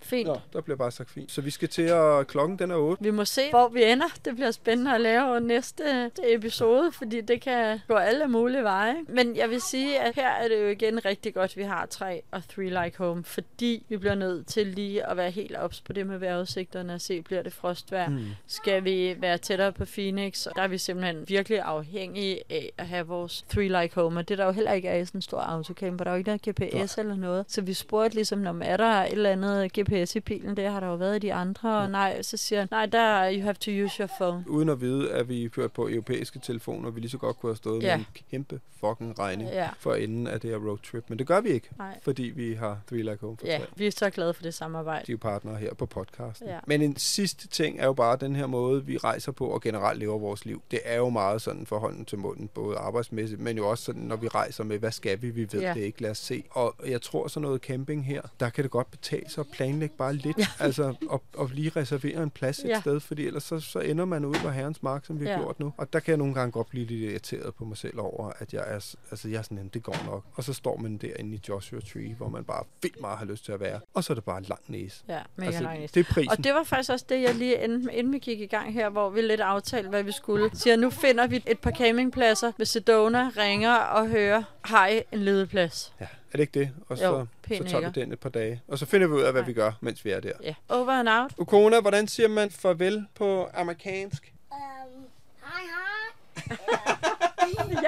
[0.00, 0.28] Fint.
[0.28, 1.32] Nå, der bliver bare sagt fint.
[1.32, 2.26] Så vi skal til at...
[2.26, 3.04] Klokken den er 8.
[3.04, 4.06] Vi må se, hvor vi ender.
[4.24, 8.96] Det bliver spændende at lave næste episode, fordi det kan gå alle mulige veje.
[9.08, 11.86] Men jeg vil sige, at her er det jo igen rigtig godt, at vi har
[11.86, 15.80] tre og Three Like Home, fordi vi bliver nødt til lige at være helt ops
[15.80, 18.08] på det med vejrudsigterne og se, bliver det frostvejr?
[18.08, 18.24] Mm.
[18.46, 20.46] Skal vi være tættere på Phoenix?
[20.56, 24.34] Der er vi simpelthen virkelig afhængige af at have vores Three Like Home, og det
[24.34, 26.04] er der jo heller ikke er i sådan en stor autocamper.
[26.04, 27.44] Der er jo ikke noget GPS eller noget.
[27.48, 30.56] Så vi spurgte ligesom, når er der et eller andet GPS i bilen?
[30.56, 31.78] Det har der jo været i de andre.
[31.78, 34.44] Og nej, så siger han, nej, der er you have to use your phone.
[34.48, 37.56] Uden at vide, at vi kørte på europæiske telefoner, vi lige så godt kunne have
[37.56, 37.96] stået Ja.
[37.96, 39.68] med en kæmpe fucking regning Ja.
[39.78, 41.04] for enden af det her roadtrip.
[41.08, 41.98] Men det gør vi ikke, Nej.
[42.02, 43.66] fordi vi har Three Like Home for Ja, tre.
[43.76, 45.06] vi er så glade for det samarbejde.
[45.06, 46.48] De er jo partnere her på podcasten.
[46.48, 46.58] Ja.
[46.66, 49.98] Men en sidste ting er jo bare den her måde, vi rejser på og generelt
[50.00, 50.62] lever vores liv.
[50.70, 54.02] Det er jo meget sådan for hånden til munden, både arbejdsmæssigt, men jo også sådan,
[54.02, 55.30] når vi rejser med, hvad skal vi?
[55.30, 55.74] Vi ved Ja.
[55.74, 56.44] det ikke, lad os se.
[56.50, 59.75] Og jeg tror sådan noget camping her, der kan det godt betale sig at planlægge
[59.98, 60.38] bare lidt.
[60.38, 60.46] Ja.
[60.60, 62.80] Altså at, at lige reservere en plads et Ja.
[62.80, 65.38] sted, fordi ellers så, så ender man ude på herrens mark, som vi har Ja.
[65.38, 65.72] gjort nu.
[65.76, 68.52] Og der kan jeg nogle gange godt blive lidt irriteret på mig selv over, at
[68.54, 70.24] jeg er, altså jeg er sådan, "Jamen, det går nok.
[70.34, 73.44] Og så står man derinde i Joshua Tree, hvor man bare vildt meget har lyst
[73.44, 73.80] til at være.
[73.94, 75.02] Og så er det bare lang næse.
[75.08, 76.30] Ja, mega Altså, altså, det er prisen.
[76.30, 78.88] Og det var faktisk også det, jeg lige inden, inden vi gik i gang her,
[78.88, 80.50] hvor vi lidt aftalte, hvad vi skulle.
[80.54, 85.18] Siger, nu finder vi et par campingpladser ved Sedona, ringer og hører, har I en
[85.18, 85.92] ledig plads?
[86.00, 86.70] Ja, er det ikke det?
[86.88, 87.26] Og så, Jo,
[87.58, 88.62] så tager vi den et par dage.
[88.68, 89.46] Og så finder vi ud af, hvad Ja.
[89.46, 90.32] vi gør, mens vi er der.
[90.42, 91.32] Ja, over and out.
[91.38, 94.32] Ukona, hvordan siger man farvel på amerikansk?
[94.50, 95.04] Um,
[95.44, 96.56] hej hej.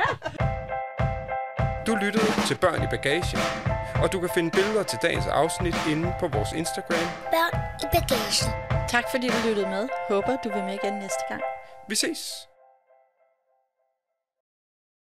[1.86, 3.39] Du lyttede til Børn i Bagagen,
[4.03, 7.09] og du kan finde billeder til dagens afsnit inde på vores Instagram.
[7.32, 8.53] Børn i bagagen.
[8.89, 9.89] Tak fordi du lyttede med.
[10.09, 11.43] Håber, du vil med igen næste gang.
[11.89, 12.47] Vi ses!